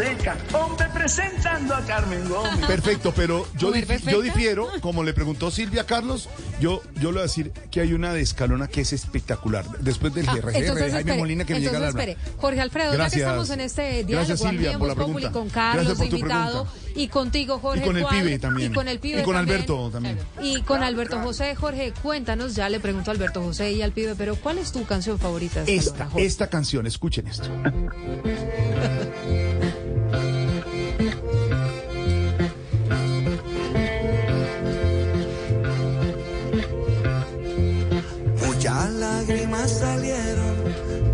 Fonseca. 0.00 0.36
Hombre 0.52 0.86
presentando 0.94 1.74
a 1.74 1.84
Carmen 1.84 2.28
Gómez. 2.28 2.66
Perfecto, 2.66 3.12
pero 3.14 3.46
yo, 3.58 3.68
¿Mujer 3.68 3.84
dif- 3.84 3.86
perfecta? 3.88 4.10
yo 4.12 4.22
difiero, 4.22 4.68
como 4.80 5.02
le 5.02 5.12
preguntó 5.12 5.50
Silvia 5.50 5.82
a 5.82 5.86
Carlos, 5.86 6.28
yo, 6.60 6.82
yo 6.94 7.08
le 7.10 7.12
voy 7.12 7.18
a 7.18 7.22
decir 7.22 7.52
que 7.70 7.80
hay 7.80 7.92
una 7.92 8.12
de 8.12 8.20
Escalona 8.22 8.68
que 8.68 8.80
es 8.82 8.92
espectacular. 8.92 9.64
Después 9.80 10.14
del 10.14 10.28
Ah, 10.28 10.34
GRG 10.36 10.52
de 10.52 10.58
entonces, 10.58 10.92
Jaime 10.92 11.16
Molina 11.16 11.44
que 11.44 11.54
me 11.54 11.60
llega 11.60 11.72
entonces, 11.78 12.00
alma. 12.00 12.12
espere. 12.12 12.36
Jorge 12.38 12.60
Alfredo, 12.60 12.90
ya 12.92 12.96
Gracias. 12.96 13.14
que 13.14 13.20
estamos 13.20 13.50
en 13.50 13.60
este 13.60 13.82
diálogo 14.04 14.10
Gracias, 14.28 14.40
aquí 14.40 14.50
Silvia, 14.56 14.72
en 14.72 14.78
por 14.78 14.88
la 14.88 14.94
pregunta. 14.94 15.32
con 15.32 15.48
Gracias 15.48 15.74
Carlos 15.76 15.98
por 15.98 16.08
tu 16.08 16.16
invitado 16.16 16.64
pregunta. 16.64 17.00
y 17.00 17.08
contigo 17.08 17.58
Jorge 17.58 17.82
Y 17.82 17.86
con 17.86 17.96
el 17.98 18.06
pibe 18.06 18.38
también. 18.38 18.72
y 18.72 18.74
con 18.74 18.88
el 18.88 18.98
pibe 19.00 19.20
Y 19.20 19.24
con 19.24 19.34
también. 19.34 19.54
Alberto 19.56 19.90
también. 19.90 20.18
y 20.42 20.62
con 20.62 20.82
Alberto 20.82 21.20
José 21.20 21.54
Jorge 21.54 21.92
cuéntanos 22.02 22.54
ya 22.54 22.68
le 22.68 22.80
pregunto 22.80 23.10
a 23.10 23.14
Alberto 23.14 23.42
José 23.42 23.72
y 23.72 23.82
al 23.82 23.92
pibe 23.92 24.14
pero 24.16 24.36
¿cuál 24.36 24.58
es 24.58 24.72
tu 24.72 24.84
canción 24.84 25.18
favorita 25.18 25.64
de 25.64 25.76
Esta, 25.76 26.06
Jorge? 26.06 26.26
esta 26.26 26.46
canción, 26.48 26.86
escuchen 26.86 27.26
esto. 27.26 27.48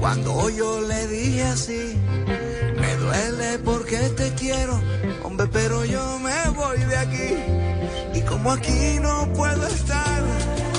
Cuando 0.00 0.50
yo 0.50 0.80
le 0.80 1.06
dije 1.08 1.42
así, 1.44 1.98
me 2.80 2.96
duele 2.96 3.58
porque 3.64 3.98
te 4.10 4.32
quiero, 4.34 4.80
hombre, 5.24 5.46
pero 5.52 5.84
yo 5.84 6.18
me 6.18 6.50
voy 6.50 6.78
de 6.78 6.96
aquí. 6.96 7.34
Y 8.14 8.20
como 8.22 8.52
aquí 8.52 8.98
no 9.00 9.30
puedo 9.32 9.66
estar, 9.66 10.22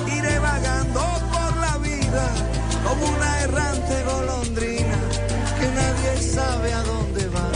iré 0.07 0.39
vagando 0.39 1.01
por 1.31 1.57
la 1.57 1.77
vida 1.77 2.29
como 2.87 3.05
una 3.05 3.41
errante 3.41 4.03
golondrina 4.03 4.97
que 5.59 5.67
nadie 5.67 6.21
sabe 6.21 6.73
a 6.73 6.83
dónde 6.83 7.27
va. 7.29 7.49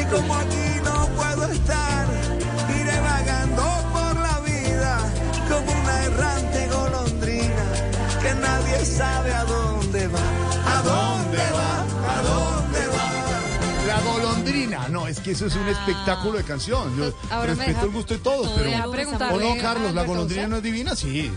Y 0.00 0.04
como 0.04 0.34
aquí 0.34 0.80
no 0.84 1.08
puedo 1.16 1.52
estar, 1.52 2.06
iré 2.80 3.00
vagando 3.00 3.64
por 3.92 4.16
la 4.20 4.40
vida 4.40 4.98
como 5.48 5.80
una 5.80 6.04
errante 6.04 6.68
golondrina 6.68 7.64
que 8.22 8.34
nadie 8.34 8.84
sabe 8.84 9.34
a 9.34 9.44
dónde 9.44 9.60
va. 9.60 9.65
No, 15.06 15.10
es 15.12 15.20
que 15.20 15.30
eso 15.30 15.46
es 15.46 15.54
un 15.54 15.68
espectáculo 15.68 16.38
de 16.38 16.44
canción. 16.44 16.96
Yo 16.96 17.12
Ahora 17.30 17.54
me 17.54 17.58
respeto 17.58 17.70
deja- 17.72 17.82
el 17.84 17.90
gusto 17.90 18.14
de 18.14 18.20
todos, 18.20 18.50
pero. 18.56 18.70
deja 18.70 18.90
preguntarle 18.90 19.44
¿O 19.46 19.54
no, 19.54 19.62
Carlos? 19.62 19.94
¿La 19.94 20.02
golondrina 20.04 20.48
no 20.48 20.56
es 20.56 20.62
divina? 20.62 20.96
Sí. 20.96 21.30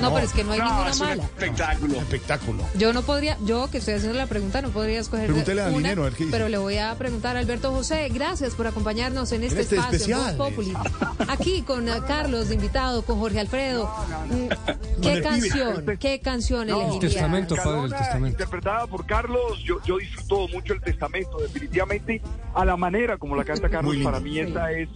No, 0.00 0.12
pero 0.12 0.26
es 0.26 0.32
que 0.32 0.44
no 0.44 0.52
hay 0.52 0.60
ninguna 0.60 0.90
es 0.90 1.00
un 1.00 1.06
mala. 1.08 1.24
espectáculo. 1.24 1.94
Espectáculo. 1.98 2.62
Yo 2.76 2.92
no 2.92 3.02
podría, 3.02 3.36
yo 3.44 3.70
que 3.70 3.78
estoy 3.78 3.94
haciendo 3.94 4.18
la 4.18 4.26
pregunta, 4.26 4.60
no 4.62 4.70
podría 4.70 5.00
escoger 5.00 5.26
Pregúntele 5.26 5.62
a 5.62 5.68
una, 5.68 5.76
Linero, 5.76 6.02
a 6.02 6.04
ver 6.06 6.14
qué 6.14 6.24
dice. 6.24 6.36
pero 6.36 6.48
le 6.48 6.58
voy 6.58 6.78
a 6.78 6.94
preguntar 6.96 7.36
a 7.36 7.40
Alberto 7.40 7.70
José, 7.72 8.08
gracias 8.10 8.54
por 8.54 8.66
acompañarnos 8.66 9.32
en 9.32 9.44
este, 9.44 9.60
este 9.62 9.76
espacio, 9.76 9.96
especial. 9.96 10.36
Voz 10.36 10.48
Populi. 10.50 10.74
Aquí 11.28 11.62
con 11.62 11.88
eh, 11.88 11.92
Carlos 12.06 12.48
de 12.48 12.54
invitado, 12.54 13.02
con 13.02 13.18
Jorge 13.18 13.40
Alfredo. 13.40 13.90
Mm, 14.30 15.00
¿Qué 15.02 15.22
canción, 15.22 15.84
qué 15.98 16.20
canción 16.20 16.66
No, 16.68 16.80
elegiría? 16.80 17.00
testamento, 17.08 17.56
padre, 17.56 17.70
el 17.70 17.74
Calona, 17.76 17.98
testamento. 17.98 18.28
Interpretada 18.42 18.86
por 18.86 19.06
Carlos, 19.06 19.58
yo, 19.64 19.76
yo 19.84 19.98
disfruto 19.98 20.48
mucho 20.48 20.72
el 20.72 20.80
testamento, 20.80 21.38
definitivamente 21.38 22.20
a 22.54 22.64
la 22.64 22.76
manera 22.76 22.99
como 23.18 23.36
la 23.36 23.44
canta 23.44 23.68
Carlos, 23.68 23.96
para 24.02 24.20
mí 24.20 24.38
esta 24.38 24.72
es 24.72 24.88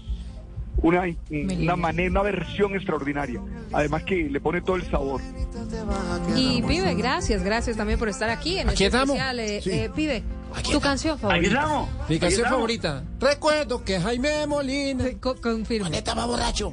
una, 0.82 1.02
una 1.30 1.76
manera, 1.76 2.10
una 2.10 2.22
versión 2.22 2.74
extraordinaria. 2.74 3.40
Además 3.72 4.02
que 4.04 4.24
le 4.30 4.40
pone 4.40 4.60
todo 4.60 4.76
el 4.76 4.90
sabor. 4.90 5.20
Y 6.36 6.62
Pibe, 6.62 6.94
gracias, 6.94 7.42
gracias 7.42 7.76
también 7.76 7.98
por 7.98 8.08
estar 8.08 8.28
aquí 8.30 8.58
en 8.58 8.68
Aquí 8.68 8.84
este 8.84 8.96
estamos. 8.96 9.16
especial. 9.16 9.40
eh, 9.40 9.60
Sí. 9.62 9.70
eh, 9.70 9.90
Pibe, 9.94 10.22
tu 10.70 10.80
canción 10.80 11.14
Aquí 11.14 11.22
favorita. 11.22 11.46
estamos. 11.54 11.88
Mi 11.90 12.02
Aquí 12.04 12.18
canción 12.18 12.30
estamos. 12.40 12.50
favorita. 12.56 13.04
Recuerdo 13.20 13.84
que 13.84 14.00
Jaime 14.00 14.46
Molina. 14.46 15.04
Co- 15.20 15.36
confirmo. 15.40 15.88
estaba 15.88 16.26
borracho. 16.26 16.72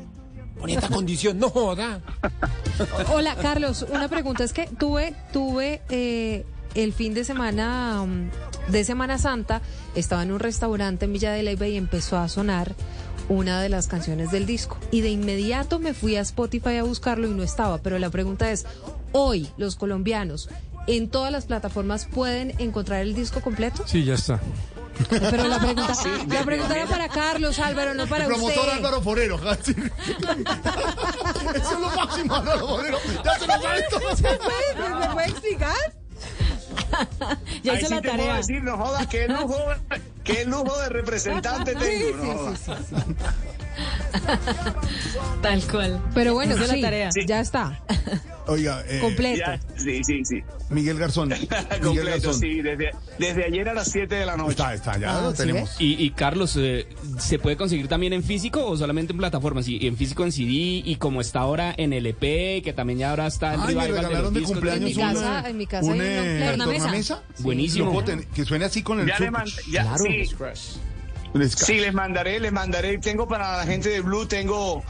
Con 0.60 0.70
esta 0.70 0.90
condición, 0.90 1.40
no 1.40 1.50
joda. 1.50 2.02
Hola, 3.12 3.36
Carlos, 3.36 3.84
una 3.90 4.08
pregunta. 4.08 4.44
Es 4.44 4.54
que 4.54 4.68
tuve, 4.68 5.16
tuve 5.34 5.82
eh, 5.90 6.46
el 6.76 6.94
fin 6.94 7.14
de 7.14 7.24
semana 7.24 8.02
um, 8.02 8.30
de 8.68 8.84
Semana 8.84 9.18
Santa, 9.18 9.62
estaba 9.96 10.24
en 10.24 10.32
un 10.32 10.40
restaurante 10.40 11.06
en 11.06 11.14
Villa 11.14 11.32
de 11.32 11.44
Leyva 11.44 11.68
y 11.68 11.78
empezó 11.78 12.18
a 12.18 12.30
sonar 12.30 12.76
una 13.30 13.62
de 13.62 13.70
las 13.70 13.88
canciones 13.88 14.32
del 14.32 14.46
disco. 14.46 14.78
Y 14.92 15.02
de 15.02 15.10
inmediato 15.10 15.80
me 15.80 15.94
fui 15.94 16.16
a 16.16 16.22
Spotify 16.22 16.78
a 16.78 16.84
buscarlo 16.84 17.28
y 17.28 17.34
no 17.34 17.44
estaba. 17.44 17.78
Pero 17.80 18.00
la 18.00 18.10
pregunta 18.10 18.52
es, 18.52 18.66
hoy 19.12 19.50
los 19.58 19.76
colombianos 19.76 20.50
en 20.88 21.10
todas 21.10 21.32
las 21.32 21.46
plataformas 21.46 22.06
pueden 22.06 22.54
encontrar 22.60 23.02
el 23.02 23.14
disco 23.14 23.42
completo? 23.42 23.84
Sí, 23.88 24.04
ya 24.04 24.16
está. 24.16 24.40
Pero 25.10 25.48
la 25.48 25.60
pregunta, 25.60 25.94
la 26.28 26.44
pregunta 26.44 26.76
era 26.76 26.86
para 26.88 27.08
Carlos, 27.10 27.60
Álvaro, 27.60 27.94
no 27.94 28.08
para 28.08 28.26
El 28.26 28.32
promotor 28.32 28.60
usted. 28.60 28.72
Álvaro 28.78 29.02
Forero. 29.02 29.40
sí. 29.64 29.76
Eso 31.56 31.74
es 31.74 31.80
lo 31.80 31.90
máximo, 31.90 32.36
Álvaro 32.36 32.68
Forero. 32.68 32.98
Ya 33.24 33.40
se 33.40 33.48
lo 33.48 33.62
sabe 33.62 33.86
todo. 33.90 34.16
¿Se 34.16 34.24
puede, 34.24 35.00
¿Me 35.00 35.10
puede 35.14 35.28
explicar? 35.28 36.01
Ya 37.64 37.78
sí 37.78 37.84
la 37.90 38.02
te 38.02 38.10
puedo 38.10 38.18
tarea. 38.18 38.36
decir, 38.38 38.64
no 38.64 38.78
jodas, 38.78 39.08
qué 39.08 39.28
lujo, 39.28 39.58
qué 40.24 40.46
lujo 40.46 40.78
de 40.80 40.90
representante 40.90 41.76
tengo. 41.80 42.24
no. 42.24 42.54
Tal 45.42 45.62
cual. 45.64 46.02
Pero 46.14 46.34
bueno, 46.34 46.56
Hizo 46.56 46.68
la 46.68 46.74
sí, 46.76 46.82
tarea. 46.82 47.10
ya 47.26 47.40
está. 47.40 47.82
Oiga, 48.48 48.84
eh, 48.88 49.00
Completo. 49.00 49.40
Ya, 49.40 49.60
sí, 49.78 50.04
sí, 50.04 50.26
sí. 50.26 50.44
Miguel 50.70 50.98
Garzón. 50.98 51.30
Miguel 51.30 51.48
Completo, 51.84 52.06
Garzón. 52.28 52.34
sí. 52.40 52.62
Desde, 52.62 52.92
desde 53.20 53.46
ayer 53.46 53.70
a 53.70 53.74
las 53.74 53.90
7 53.92 54.14
de 54.16 54.26
la 54.26 54.36
noche. 54.38 54.52
Está, 54.52 54.74
está, 54.74 54.98
ya 54.98 55.18
Ah, 55.18 55.22
lo 55.22 55.32
¿sí 55.32 55.38
tenemos. 55.38 55.76
Y, 55.80 56.04
y 56.04 56.10
Carlos, 56.12 56.56
eh, 56.60 56.88
¿se 57.20 57.40
puede 57.40 57.56
conseguir 57.58 57.88
también 57.88 58.14
en 58.14 58.24
físico 58.24 58.66
o 58.66 58.76
solamente 58.78 59.14
en 59.14 59.20
plataformas? 59.20 59.68
Y 59.68 59.86
en 59.88 59.96
físico 59.98 60.24
en 60.24 60.32
CD 60.32 60.82
y 60.86 60.96
como 60.98 61.22
está 61.22 61.40
ahora 61.42 61.74
en 61.78 61.94
LP, 61.94 62.62
que 62.64 62.74
también 62.74 63.00
ya 63.00 63.12
ahora 63.12 63.28
está 63.28 63.54
en 63.54 63.62
Ay, 63.62 63.76
me 63.76 63.82
revival 63.82 63.88
de 63.88 63.92
los 63.94 64.02
regalaron 64.10 64.34
de 64.34 64.40
discos 64.40 64.54
cumpleaños 64.58 64.90
En 64.92 64.96
mi 64.98 65.02
casa- 65.04 65.40
eh, 65.46 65.50
en 65.50 65.58
mi 65.58 65.66
casa 65.68 65.86
un, 65.86 65.92
hay 65.94 66.00
un 66.00 66.06
eh, 66.06 66.16
player. 66.18 66.50
Tornamesa. 66.58 66.80
tornamesa. 66.84 67.22
Buenísimo. 67.40 68.04
Que 68.34 68.46
suene 68.46 68.66
así 68.66 68.82
con 68.84 69.00
el 69.00 69.08
Ya 69.08 69.20
le 69.20 69.32
man- 69.32 69.46
ya, 69.72 69.84
Claro, 69.84 70.04
sí. 70.04 70.30
Sí, 71.56 71.80
les 71.80 71.94
mandaré, 71.94 72.40
les 72.40 72.52
mandaré. 72.52 72.98
Tengo 72.98 73.28
para 73.28 73.58
la 73.58 73.66
gente 73.66 73.90
de 73.90 74.02
Blue, 74.02 74.26
tengo, 74.26 74.84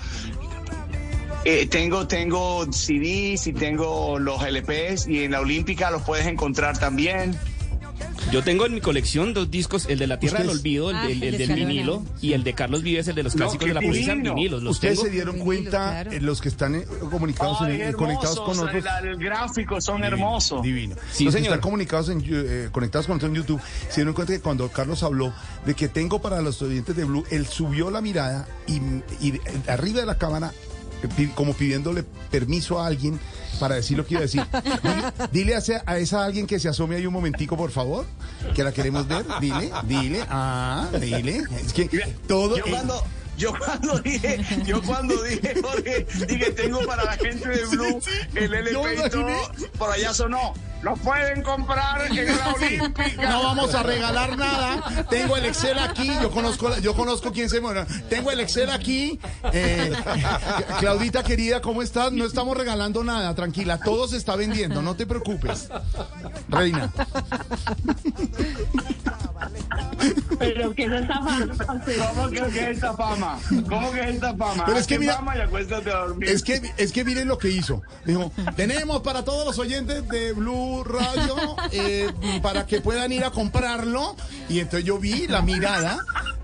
eh, 1.45 1.67
tengo, 1.67 2.07
tengo 2.07 2.65
CDs 2.71 3.47
y 3.47 3.53
tengo 3.53 4.19
los 4.19 4.41
LPs 4.43 5.07
y 5.07 5.23
en 5.23 5.31
la 5.31 5.41
Olímpica 5.41 5.91
los 5.91 6.01
puedes 6.03 6.27
encontrar 6.27 6.77
también. 6.77 7.37
Yo 8.31 8.43
tengo 8.43 8.65
en 8.65 8.73
mi 8.73 8.81
colección 8.81 9.33
dos 9.33 9.49
discos, 9.51 9.87
el 9.89 9.99
de 9.99 10.07
La 10.07 10.19
Tierra 10.19 10.39
del 10.39 10.49
Olvido, 10.49 10.89
el, 10.89 10.95
Ah, 10.95 11.07
del- 11.07 11.23
el 11.23 11.33
el 11.33 11.37
de 11.39 11.47
del 11.47 11.55
vinilo, 11.65 12.03
y 12.21 12.33
el 12.33 12.43
de 12.43 12.53
Carlos 12.53 12.81
Vives, 12.83 13.07
el 13.09 13.15
de 13.15 13.23
los 13.23 13.33
clásicos 13.35 13.67
de 13.67 13.73
la 13.73 13.81
pobreza 13.81 14.11
en 14.13 14.23
vinilos. 14.23 14.63
Los 14.63 14.75
Ustedes 14.75 14.95
tengo. 14.99 15.05
se 15.07 15.11
dieron 15.13 15.39
cuenta, 15.39 15.69
claro. 15.69 16.11
eh, 16.11 16.21
los 16.21 16.39
que 16.39 16.47
están 16.49 16.75
eh, 16.75 16.85
comunicados, 17.09 17.57
en- 17.67 17.91
conectados 17.93 18.39
con 18.39 18.55
nosotros. 18.57 18.85
el, 19.01 19.07
el 19.09 19.17
gráfico 19.17 19.81
son 19.81 19.97
Divino, 19.97 20.15
hermosos. 20.15 20.61
Divino. 20.61 20.95
Sí, 21.11 21.25
los 21.25 21.33
que 21.33 21.39
señor. 21.39 21.53
están 21.55 21.61
comunicados, 21.61 22.09
en, 22.09 22.23
eh, 22.25 22.69
conectados 22.71 23.07
con 23.07 23.17
nosotros 23.17 23.35
en 23.37 23.41
YouTube, 23.43 23.61
se 23.89 23.95
dieron 23.95 24.13
cuenta 24.13 24.33
que 24.33 24.39
cuando 24.39 24.69
Carlos 24.69 25.03
habló 25.03 25.33
de 25.65 25.73
que 25.73 25.87
tengo 25.89 26.21
para 26.21 26.41
los 26.41 26.61
oyentes 26.61 26.95
de 26.95 27.03
Blue, 27.03 27.25
él 27.31 27.45
subió 27.47 27.91
la 27.91 28.01
mirada 28.01 28.47
y, 28.67 28.79
y 29.19 29.31
de- 29.31 29.41
arriba 29.67 29.99
de 29.99 30.05
la 30.05 30.17
cámara, 30.17 30.53
como 31.35 31.53
pidiéndole 31.53 32.03
permiso 32.29 32.79
a 32.79 32.85
alguien 32.87 33.19
para 33.61 33.75
decir 33.75 33.95
lo 33.95 34.07
que 34.07 34.15
iba 34.15 34.21
a 34.21 34.23
decir. 34.23 34.43
Dile, 35.31 35.53
dile 35.53 35.55
a, 35.55 35.61
a 35.85 35.97
esa 35.99 36.25
alguien 36.25 36.47
que 36.47 36.59
se 36.59 36.67
asome 36.67 36.95
ahí 36.95 37.05
un 37.05 37.13
momentico, 37.13 37.55
por 37.55 37.69
favor, 37.69 38.07
que 38.55 38.63
la 38.63 38.71
queremos 38.71 39.07
ver. 39.07 39.23
Dile, 39.39 39.71
dile, 39.83 40.25
ah, 40.29 40.89
dile. 40.99 41.43
Es 41.63 41.71
que 41.71 41.87
todo... 42.27 42.57
Yo 42.57 42.63
yo 43.41 43.53
cuando 43.57 43.97
dije, 43.99 44.45
yo 44.65 44.81
cuando 44.83 45.23
dije, 45.23 45.55
Jorge, 45.61 46.05
dije, 46.27 46.51
tengo 46.51 46.85
para 46.85 47.03
la 47.03 47.13
gente 47.13 47.49
de 47.49 47.65
Blue 47.65 47.99
el 48.35 48.53
LP 48.53 49.05
y 49.07 49.09
todo, 49.09 49.51
por 49.79 49.91
allá 49.91 50.13
sonó. 50.13 50.53
Lo 50.83 50.95
pueden 50.95 51.43
comprar 51.43 52.11
en 52.11 52.25
la 52.25 52.53
Olímpica. 52.55 53.29
No 53.29 53.43
vamos 53.43 53.75
a 53.75 53.83
regalar 53.83 54.35
nada. 54.35 55.05
Tengo 55.11 55.37
el 55.37 55.45
Excel 55.45 55.77
aquí. 55.77 56.07
Yo 56.19 56.31
conozco, 56.31 56.75
yo 56.79 56.95
conozco 56.95 57.31
quién 57.31 57.49
se 57.49 57.61
muere. 57.61 57.85
Tengo 58.09 58.31
el 58.31 58.39
Excel 58.39 58.71
aquí. 58.71 59.19
Eh, 59.53 59.93
Claudita 60.79 61.23
querida, 61.23 61.61
¿cómo 61.61 61.83
estás? 61.83 62.11
No 62.11 62.25
estamos 62.25 62.57
regalando 62.57 63.03
nada. 63.03 63.35
Tranquila, 63.35 63.79
todo 63.79 64.07
se 64.07 64.17
está 64.17 64.35
vendiendo. 64.35 64.81
No 64.81 64.95
te 64.95 65.05
preocupes. 65.05 65.69
Reina. 66.49 66.91
Pero 70.39 70.73
¿qué 70.73 70.85
es 70.85 70.91
esta 70.91 71.13
fama? 71.15 71.47
¿Cómo 72.15 72.29
que, 72.29 72.37
es 72.39 72.55
esta 72.57 72.93
fama? 72.95 73.39
¿Cómo 73.69 73.91
que 73.91 73.99
es 74.01 74.15
esta 74.15 74.35
fama? 74.35 74.65
Pero 74.65 74.77
es 74.77 74.87
que 74.87 74.99
mira- 74.99 75.15
fama 75.15 75.37
y 75.37 75.41
acuéstate 75.41 75.91
a 75.91 75.97
dormir. 75.97 76.29
Es 76.29 76.43
que, 76.43 76.61
es 76.77 76.91
que 76.91 77.03
miren 77.05 77.27
lo 77.27 77.37
que 77.37 77.49
hizo. 77.49 77.81
Dijo, 78.05 78.31
tenemos 78.55 79.01
para 79.01 79.23
todos 79.23 79.45
los 79.45 79.59
oyentes 79.59 80.07
de 80.09 80.33
Blue 80.33 80.83
Radio 80.83 81.55
eh, 81.71 82.11
para 82.41 82.65
que 82.65 82.81
puedan 82.81 83.11
ir 83.11 83.23
a 83.23 83.31
comprarlo. 83.31 84.15
Y 84.49 84.59
entonces 84.59 84.85
yo 84.85 84.97
vi 84.97 85.27
la 85.27 85.41
mirada 85.41 85.99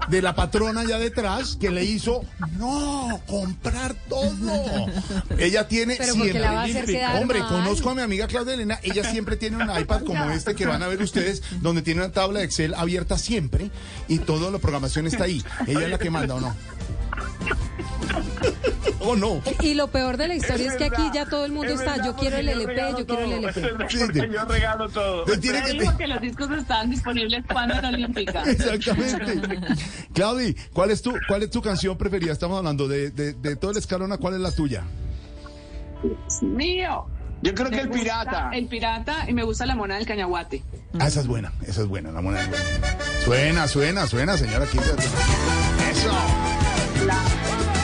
de 0.07 0.21
la 0.21 0.35
patrona 0.35 0.81
allá 0.81 0.97
detrás 0.99 1.55
que 1.55 1.69
le 1.69 1.83
hizo, 1.83 2.23
no, 2.57 3.21
comprar 3.27 3.95
todo. 4.07 4.87
Ella 5.37 5.67
tiene 5.67 5.95
Pero 5.97 6.13
siempre. 6.13 6.39
la 6.39 6.51
va 6.51 6.61
a 6.61 6.63
hacer 6.65 6.85
quedar 6.85 7.21
Hombre, 7.21 7.39
mal. 7.39 7.49
conozco 7.49 7.89
a 7.89 7.95
mi 7.95 8.01
amiga 8.01 8.27
Claudia 8.27 8.53
Elena. 8.53 8.79
Ella 8.83 9.03
siempre 9.09 9.35
tiene 9.35 9.57
un 9.57 9.69
iPad 9.79 10.03
como 10.03 10.29
este 10.31 10.55
que 10.55 10.65
van 10.65 10.83
a 10.83 10.87
ver 10.87 11.01
ustedes, 11.01 11.43
donde 11.61 11.81
tiene 11.81 12.01
una 12.01 12.11
tabla 12.11 12.39
de 12.39 12.45
Excel 12.45 12.73
abierta 12.73 13.17
siempre 13.17 13.69
y 14.07 14.19
toda 14.19 14.51
la 14.51 14.59
programación 14.59 15.07
está 15.07 15.25
ahí. 15.25 15.43
Ella 15.67 15.83
es 15.85 15.89
la 15.89 15.97
que 15.97 16.09
manda, 16.09 16.35
¿o 16.35 16.39
no? 16.41 16.55
¿O 18.99 19.15
no? 19.15 19.41
Y 19.62 19.73
lo 19.75 19.88
peor 19.89 20.17
de 20.17 20.27
la 20.27 20.36
historia 20.36 20.67
es, 20.71 20.75
que 20.77 20.86
aquí 20.86 21.03
ya 21.13 21.25
todo 21.25 21.45
el 21.45 21.51
mundo 21.51 21.71
es 21.73 21.79
está, 21.79 21.91
verdad, 21.91 22.05
yo 22.07 22.15
quiero 22.15 22.38
el 22.38 22.49
LP, 22.49 22.75
yo 22.97 23.05
quiero 23.05 23.23
el. 23.23 23.31
LP. 23.45 23.62
Sí, 23.89 23.97
sí. 23.99 24.21
yo 24.33 24.45
regalo 24.45 24.89
todo. 24.89 25.19
Entonces 25.19 25.39
tiene 25.41 25.63
que- 25.63 25.73
dijo 25.73 25.97
que 25.97 26.07
los 26.07 26.21
discos 26.21 26.51
estaban 26.51 26.89
disponibles 26.89 27.43
cuando 27.51 27.75
en 27.75 27.81
la 27.83 27.89
Olímpica. 27.89 28.43
Exactamente. 28.49 29.60
Claudi, 30.13 30.55
¿cuál 30.73 30.91
es 30.91 31.01
tu, 31.01 31.13
cuál 31.27 31.43
es 31.43 31.51
tu 31.51 31.62
canción 31.62 31.97
preferida? 31.97 32.33
Estamos 32.33 32.57
hablando 32.57 32.88
de, 32.88 33.12
de, 33.12 33.33
de 33.33 33.55
todo 33.55 33.71
el 33.71 33.77
escalona, 33.77 34.17
¿cuál 34.17 34.33
es 34.33 34.39
la 34.41 34.51
tuya? 34.51 34.83
Mío. 36.41 37.05
Yo 37.41 37.53
creo 37.53 37.69
que 37.69 37.81
el 37.81 37.89
pirata. 37.89 38.49
El 38.51 38.67
pirata 38.67 39.25
y 39.29 39.33
me 39.33 39.43
gusta 39.43 39.65
la 39.65 39.75
mona 39.75 39.95
del 39.95 40.05
cañaguate. 40.07 40.63
Ah, 40.99 41.07
esa 41.07 41.19
es 41.21 41.27
buena, 41.27 41.53
esa 41.67 41.81
es 41.81 41.88
buena, 41.88 42.12
la 42.12 42.21
moneda 42.21 42.41
es 42.43 42.49
buena. 42.49 42.67
Suena, 43.23 43.67
suena, 43.67 44.07
suena, 44.07 44.38
señora. 44.38 44.65
Eso. 44.65 44.71
cantando. 47.05 47.76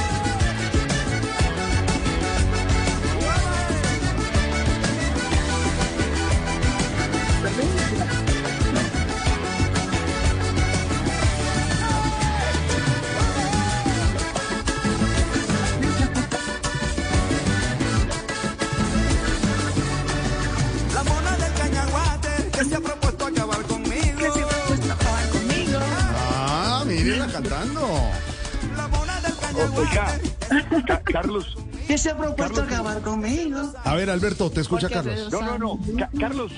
¿Qué 31.93 31.99
se 31.99 32.09
ha 32.09 32.17
propuesto 32.17 32.63
acabar 32.63 33.01
conmigo? 33.01 33.71
A 33.83 33.93
ver, 33.93 34.09
Alberto, 34.09 34.49
te 34.49 34.61
escucha 34.61 34.89
Carlos. 34.89 35.31
No, 35.31 35.41
no, 35.43 35.59
no. 35.59 35.79
Ca- 35.95 36.09
Carlos, 36.19 36.51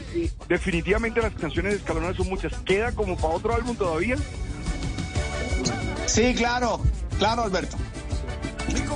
definitivamente 0.48 1.22
las 1.22 1.34
canciones 1.34 1.74
de 1.74 1.80
Escalona 1.80 2.16
son 2.16 2.30
muchas. 2.30 2.54
¿Queda 2.64 2.94
como 2.94 3.18
para 3.18 3.34
otro 3.34 3.54
álbum 3.54 3.76
todavía? 3.76 4.16
Sí, 6.06 6.34
claro, 6.36 6.80
claro, 7.20 7.44
Alberto. 7.44 7.76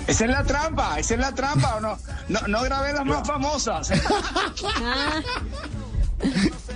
Esa 0.08 0.24
es 0.24 0.32
la 0.32 0.46
trampa, 0.46 0.98
esa 0.98 1.16
es 1.16 1.20
la 1.20 1.36
trampa, 1.36 1.76
¿o 1.76 1.82
no? 1.82 1.98
No, 2.30 2.40
no 2.48 2.62
grabé 2.64 2.94
las 2.94 3.06
más 3.06 3.28
famosas. 3.28 3.90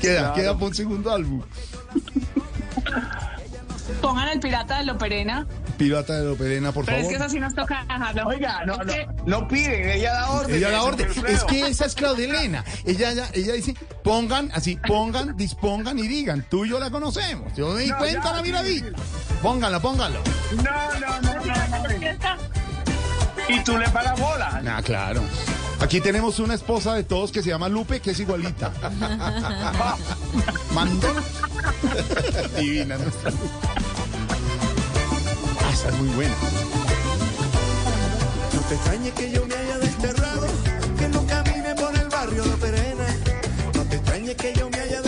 Queda, 0.01 0.33
queda 0.33 0.57
por 0.57 0.67
un 0.69 0.75
segundo 0.75 1.09
álbum. 1.09 1.41
Pongan 4.01 4.27
el 4.27 4.41
pirata 4.41 4.79
de 4.79 4.83
Loperena. 4.83 5.47
Pirata 5.83 6.17
de 6.17 6.25
Loperena, 6.25 6.71
por 6.71 6.85
Pero 6.85 6.97
es 6.97 7.03
favor. 7.03 7.17
que 7.17 7.23
eso 7.25 7.33
sí 7.33 7.39
nos 7.39 7.53
toca 7.53 7.83
dejarlo. 7.83 8.27
Oiga, 8.27 8.65
no, 8.65 8.77
no, 8.77 8.93
no 9.25 9.47
piden, 9.49 9.89
ella 9.89 10.13
da 10.13 10.29
orden. 10.31 10.55
Ella 10.55 10.69
da 10.71 10.83
orden. 10.83 11.09
Es 11.27 11.43
que 11.43 11.67
esa 11.67 11.85
es 11.85 11.95
Claudia 11.95 12.25
Elena. 12.25 12.63
Ella, 12.85 13.11
ella, 13.11 13.29
ella 13.33 13.53
dice, 13.53 13.75
pongan, 14.03 14.49
así, 14.53 14.77
pongan, 14.87 15.35
dispongan 15.35 15.99
y 15.99 16.07
digan. 16.07 16.45
Tú 16.49 16.63
y 16.65 16.69
yo 16.69 16.79
la 16.79 16.89
conocemos. 16.89 17.53
Yo 17.55 17.73
me 17.73 17.81
di 17.81 17.89
No, 17.89 17.97
cuenta, 17.97 18.23
ya, 18.23 18.33
la 18.33 18.41
mira 18.41 18.63
sí, 18.63 18.83
Pónganla, 19.41 19.81
pónganlo. 19.81 20.21
No, 20.55 20.63
no, 20.63 21.21
no, 21.21 21.33
no, 21.33 21.45
no. 21.45 22.53
Y 23.49 23.59
tú 23.65 23.77
le 23.77 23.89
pagas 23.89 24.17
bola. 24.19 24.61
Ah, 24.65 24.81
claro. 24.81 25.21
Aquí 25.81 25.99
tenemos 25.99 26.39
una 26.39 26.53
esposa 26.53 26.93
de 26.93 27.03
todos 27.03 27.33
que 27.33 27.43
se 27.43 27.49
llama 27.49 27.67
Lupe, 27.67 27.99
que 27.99 28.11
es 28.11 28.19
igualita. 28.21 28.71
Mandó. 30.73 31.09
Divina 32.57 32.97
nuestra 32.97 33.31
Lupe. 33.31 33.72
Esa 35.83 35.91
es 35.91 35.99
muy 36.01 36.07
buena. 36.15 36.33
No 38.53 38.61
te 38.69 38.75
extrañes 38.75 39.13
que 39.15 39.31
yo 39.31 39.45
me 39.45 39.53
haya 39.53 39.77
desterrado, 39.79 40.47
que 40.97 41.09
no 41.09 41.27
camine 41.27 41.75
por 41.75 41.93
el 41.93 42.07
barrio 42.07 42.43
de 42.45 42.55
Perena. 42.55 43.07
No 43.75 43.83
te 43.83 43.97
extrañes 43.97 44.35
que 44.37 44.53
yo 44.53 44.69
me 44.69 44.79
haya 44.79 45.01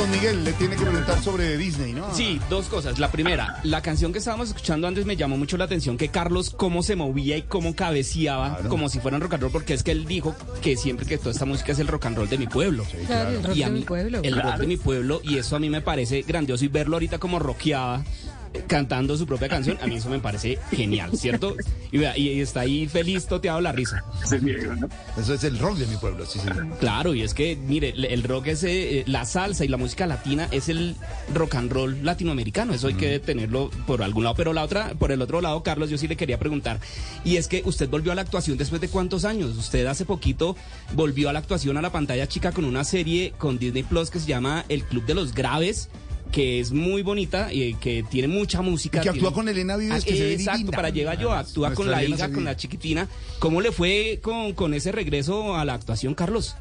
don 0.00 0.10
Miguel, 0.10 0.44
le 0.44 0.52
tiene 0.54 0.76
que 0.76 0.82
preguntar 0.82 1.22
sobre 1.22 1.58
Disney, 1.58 1.92
¿no? 1.92 2.14
Sí, 2.14 2.40
dos 2.48 2.68
cosas. 2.68 2.98
La 2.98 3.10
primera, 3.10 3.60
la 3.64 3.82
canción 3.82 4.12
que 4.12 4.18
estábamos 4.18 4.48
escuchando 4.48 4.88
antes 4.88 5.04
me 5.04 5.14
llamó 5.14 5.36
mucho 5.36 5.58
la 5.58 5.64
atención 5.64 5.98
que 5.98 6.08
Carlos 6.08 6.54
cómo 6.56 6.82
se 6.82 6.96
movía 6.96 7.36
y 7.36 7.42
cómo 7.42 7.76
cabeceaba 7.76 8.60
como 8.68 8.88
si 8.88 8.98
fuera 8.98 9.18
un 9.18 9.22
rock 9.22 9.34
and 9.34 9.42
roll, 9.42 9.52
porque 9.52 9.74
es 9.74 9.82
que 9.82 9.90
él 9.92 10.06
dijo 10.06 10.34
que 10.62 10.78
siempre 10.78 11.04
que 11.04 11.18
toda 11.18 11.32
esta 11.32 11.44
música 11.44 11.72
es 11.72 11.80
el 11.80 11.86
rock 11.86 12.06
and 12.06 12.16
roll 12.16 12.28
de 12.30 12.38
mi 12.38 12.46
pueblo. 12.46 12.84
Claro, 13.06 13.30
el 13.30 13.44
rock 13.44 13.56
Y 13.56 13.62
a 13.62 13.66
de 13.66 13.72
mi 13.72 13.80
pueblo. 13.82 14.20
El 14.22 14.40
rock 14.40 14.56
de 14.56 14.66
mi 14.66 14.76
pueblo, 14.78 15.20
y 15.22 15.36
eso 15.36 15.56
a 15.56 15.58
mí 15.58 15.68
me 15.68 15.82
parece 15.82 16.22
grandioso 16.22 16.64
y 16.64 16.68
verlo 16.68 16.96
ahorita 16.96 17.18
como 17.18 17.38
rockeaba. 17.38 18.02
Eh, 18.54 18.64
Cantando 18.66 19.16
su 19.16 19.26
propia 19.26 19.48
canción, 19.48 19.78
a 19.80 19.86
mí 19.86 19.96
eso 19.96 20.08
me 20.08 20.18
parece 20.20 20.58
genial, 20.70 21.10
¿cierto? 21.16 21.56
Y, 21.92 22.04
está 22.40 22.60
ahí 22.60 22.86
feliz, 22.88 23.26
toteado 23.26 23.60
la 23.60 23.72
risa. 23.72 24.04
Eso 25.18 25.34
es 25.34 25.44
el 25.44 25.58
rock 25.58 25.78
de 25.78 25.86
mi 25.86 25.96
pueblo, 25.96 26.24
sí, 26.26 26.38
señor. 26.38 26.66
Claro, 26.78 27.14
y 27.14 27.22
es 27.22 27.34
que, 27.34 27.56
mire, 27.56 27.94
el- 27.96 28.22
rock 28.22 28.48
es 28.48 28.64
eh, 28.64 29.02
la 29.06 29.24
salsa 29.24 29.64
y 29.64 29.68
la 29.68 29.76
música 29.76 30.06
latina 30.06 30.48
es 30.50 30.68
el 30.68 30.96
rock 31.34 31.56
and 31.56 31.72
roll 31.72 32.04
latinoamericano. 32.04 32.74
Eso 32.74 32.88
hay 32.88 32.94
que 32.94 33.18
tenerlo 33.18 33.70
por 33.86 34.02
algún 34.02 34.24
lado. 34.24 34.36
Pero 34.36 34.52
la 34.52 34.62
otra, 34.62 34.94
por 34.98 35.10
el 35.12 35.20
otro 35.22 35.40
lado, 35.40 35.62
Carlos, 35.62 35.90
yo 35.90 35.98
sí 35.98 36.06
le 36.06 36.16
quería 36.16 36.38
preguntar. 36.38 36.80
Y 37.24 37.36
es 37.36 37.48
que 37.48 37.62
usted 37.64 37.88
volvió 37.88 38.12
a 38.12 38.14
la 38.14 38.22
actuación 38.22 38.56
después 38.56 38.80
de 38.80 38.88
cuántos 38.88 39.24
años? 39.24 39.56
Usted 39.56 39.86
hace 39.86 40.04
poquito 40.04 40.56
volvió 40.94 41.28
a 41.28 41.32
la 41.32 41.38
actuación 41.40 41.76
a 41.76 41.82
la 41.82 41.90
pantalla 41.90 42.26
chica 42.28 42.52
con 42.52 42.64
una 42.64 42.84
serie 42.84 43.32
con 43.38 43.58
Disney 43.58 43.82
Plus 43.82 44.10
que 44.10 44.20
se 44.20 44.26
llama 44.26 44.64
El 44.68 44.84
Club 44.84 45.04
de 45.06 45.14
los 45.14 45.34
Graves 45.34 45.88
que 46.30 46.60
es 46.60 46.72
muy 46.72 47.02
bonita 47.02 47.52
y 47.52 47.74
que 47.74 48.04
tiene 48.08 48.28
mucha 48.28 48.62
música. 48.62 48.98
Y 48.98 49.02
que 49.02 49.08
actúa 49.10 49.20
tiene- 49.30 49.34
con 49.34 49.48
Elena 49.48 49.76
Vives, 49.76 50.02
Ah, 50.02 50.06
que 50.06 50.16
se 50.16 50.22
ve 50.24 50.32
Exacto, 50.34 50.58
divina. 50.58 50.76
para 50.76 50.90
llegar 50.90 51.18
yo, 51.18 51.32
actúa 51.32 51.68
con 51.74 51.86
Nuestra 51.86 51.96
la 51.96 52.02
Elena 52.02 52.16
hija, 52.26 52.32
con 52.34 52.44
la 52.44 52.56
chiquitina. 52.56 53.08
¿Cómo 53.38 53.60
le 53.60 53.72
fue 53.72 54.20
con, 54.22 54.52
con 54.54 54.74
ese 54.74 54.92
regreso 54.92 55.56
a 55.56 55.64
la 55.64 55.74
actuación, 55.74 56.14
Carlos? 56.14 56.56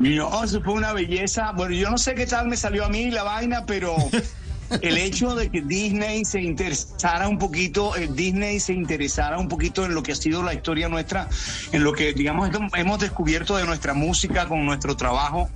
No, 0.00 0.44
eso 0.44 0.60
fue 0.62 0.74
una 0.74 0.92
belleza. 0.92 1.52
Bueno, 1.52 1.74
yo 1.74 1.90
no 1.90 1.98
sé 1.98 2.14
qué 2.14 2.26
tal 2.26 2.48
me 2.48 2.56
salió 2.56 2.84
a 2.84 2.88
mí 2.88 3.10
la 3.10 3.22
vaina, 3.22 3.64
pero 3.66 3.94
el 4.82 4.96
hecho 4.98 5.34
de 5.34 5.50
que 5.50 5.62
Disney 5.62 6.24
se 6.24 6.40
interesara 6.40 7.28
un 7.28 7.38
poquito, 7.38 7.96
eh, 7.96 8.08
Disney 8.12 8.60
se 8.60 8.72
interesara 8.72 9.38
un 9.38 9.48
poquito 9.48 9.84
en 9.84 9.94
lo 9.94 10.02
que 10.02 10.12
ha 10.12 10.16
sido 10.16 10.42
la 10.42 10.54
historia 10.54 10.88
nuestra, 10.88 11.28
en 11.72 11.84
lo 11.84 11.92
que, 11.92 12.12
digamos, 12.12 12.50
hemos 12.76 12.98
descubierto 12.98 13.56
de 13.56 13.64
nuestra 13.64 13.94
música 13.94 14.48
con 14.48 14.64
nuestro 14.64 14.96
trabajo 14.96 15.48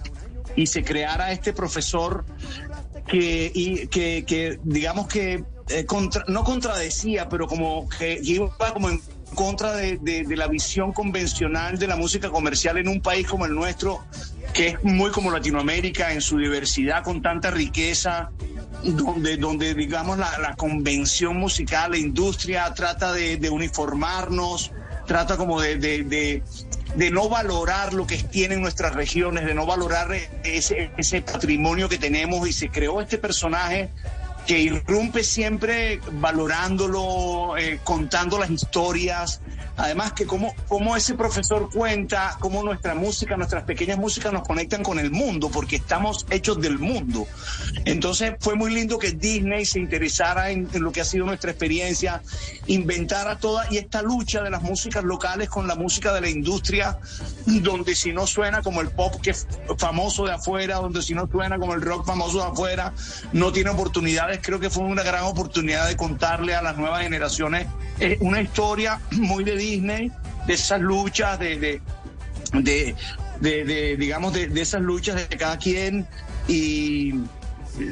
y 0.56 0.66
se 0.66 0.82
creara 0.82 1.32
este 1.32 1.52
profesor 1.52 2.24
que, 3.06 3.50
y, 3.54 3.86
que, 3.88 4.58
digamos 4.62 5.08
que 5.08 5.44
eh, 5.68 5.84
contra- 5.84 6.24
no 6.28 6.44
contradecía, 6.44 7.28
pero 7.28 7.46
como 7.46 7.88
que 7.88 8.18
iba 8.22 8.50
como 8.72 8.88
en 8.90 9.00
contra 9.34 9.72
de, 9.74 9.98
de- 9.98 10.36
la 10.36 10.46
visión 10.48 10.92
convencional 10.92 11.78
de 11.78 11.86
la 11.86 11.96
música 11.96 12.30
comercial 12.30 12.78
en 12.78 12.88
un 12.88 13.00
país 13.00 13.26
como 13.26 13.44
el 13.46 13.54
nuestro, 13.54 14.02
que 14.54 14.68
es 14.68 14.84
muy 14.84 15.10
como 15.10 15.30
Latinoamérica 15.30 16.12
en 16.12 16.20
su 16.22 16.38
diversidad, 16.38 17.02
con 17.04 17.20
tanta 17.22 17.50
riqueza, 17.50 18.30
donde, 18.82 19.36
donde 19.36 19.74
digamos 19.74 20.16
la, 20.18 20.38
la 20.38 20.54
convención 20.56 21.36
musical, 21.36 21.90
la 21.92 21.98
industria 21.98 22.72
trata 22.74 23.12
de 23.12 23.50
uniformarnos, 23.50 24.72
trata 25.08 25.36
como 25.36 25.60
de, 25.60 25.76
de- 25.76 26.04
de- 26.94 27.10
no 27.10 27.28
valorar 27.28 27.92
lo 27.94 28.06
que 28.06 28.18
tienen 28.18 28.60
nuestras 28.60 28.94
regiones, 28.94 29.44
de 29.46 29.54
no 29.54 29.66
valorar 29.66 30.08
ese, 30.44 30.90
ese 30.96 31.22
patrimonio 31.22 31.88
que 31.88 31.98
tenemos 31.98 32.46
y 32.48 32.52
se 32.52 32.68
creó 32.68 33.00
este 33.00 33.18
personaje 33.18 33.88
que 34.46 34.58
irrumpe 34.58 35.24
siempre 35.24 36.00
valorándolo, 36.12 37.56
eh, 37.58 37.80
contando 37.84 38.38
las 38.38 38.50
historias. 38.50 39.40
Además 39.78 40.12
que 40.12 40.26
como, 40.26 40.54
como 40.68 40.96
ese 40.96 41.14
profesor 41.14 41.70
cuenta, 41.72 42.36
cómo 42.40 42.62
nuestra 42.62 42.94
música, 42.94 43.36
nuestras 43.36 43.64
pequeñas 43.64 43.96
músicas 43.96 44.32
nos 44.32 44.46
conectan 44.46 44.82
con 44.82 44.98
el 44.98 45.10
mundo, 45.10 45.50
porque 45.50 45.76
estamos 45.76 46.26
hechos 46.30 46.60
del 46.60 46.78
mundo. 46.78 47.26
Entonces 47.84 48.34
fue 48.40 48.56
muy 48.56 48.74
lindo 48.74 48.98
que 48.98 49.12
Disney 49.12 49.64
se 49.64 49.78
interesara 49.78 50.50
en, 50.50 50.68
en 50.72 50.82
lo 50.82 50.92
que 50.92 51.00
ha 51.00 51.04
sido 51.04 51.26
nuestra 51.26 51.52
experiencia, 51.52 52.22
inventara 52.66 53.38
toda, 53.38 53.66
y 53.70 53.78
esta 53.78 54.02
lucha 54.02 54.42
de 54.42 54.50
las 54.50 54.62
músicas 54.62 55.04
locales 55.04 55.48
con 55.48 55.66
la 55.68 55.76
música 55.76 56.12
de 56.12 56.20
la 56.20 56.28
industria, 56.28 56.98
donde 57.46 57.94
si 57.94 58.12
no 58.12 58.26
suena 58.26 58.62
como 58.62 58.80
el 58.80 58.90
pop 58.90 59.14
que 59.22 59.34
famoso 59.78 60.26
de 60.26 60.32
afuera, 60.32 60.76
donde 60.76 61.02
si 61.02 61.14
no 61.14 61.28
suena 61.30 61.58
como 61.58 61.74
el 61.74 61.82
rock 61.82 62.06
famoso 62.06 62.38
de 62.38 62.50
afuera, 62.50 62.92
no 63.32 63.52
tiene 63.52 63.70
oportunidades. 63.70 64.40
Creo 64.42 64.60
que 64.60 64.70
fue 64.70 64.84
una 64.84 65.02
gran 65.02 65.24
oportunidad 65.24 65.88
de 65.88 65.96
contarle 65.96 66.54
a 66.54 66.62
las 66.62 66.76
nuevas 66.76 67.02
generaciones 67.02 67.66
eh, 68.00 68.16
una 68.20 68.40
historia 68.40 69.00
muy 69.12 69.44
de 69.44 69.56
Disney, 69.70 70.10
de 70.46 70.52
esas 70.54 70.80
luchas, 70.80 71.38
de, 71.38 71.58
de, 71.58 71.82
de, 72.52 72.94
de- 73.40 73.64
de, 73.64 73.96
digamos, 73.96 74.32
de, 74.32 74.48
de 74.48 74.60
esas 74.60 74.80
luchas 74.80 75.16
de 75.28 75.36
cada 75.36 75.58
quien 75.58 76.06
y 76.48 77.14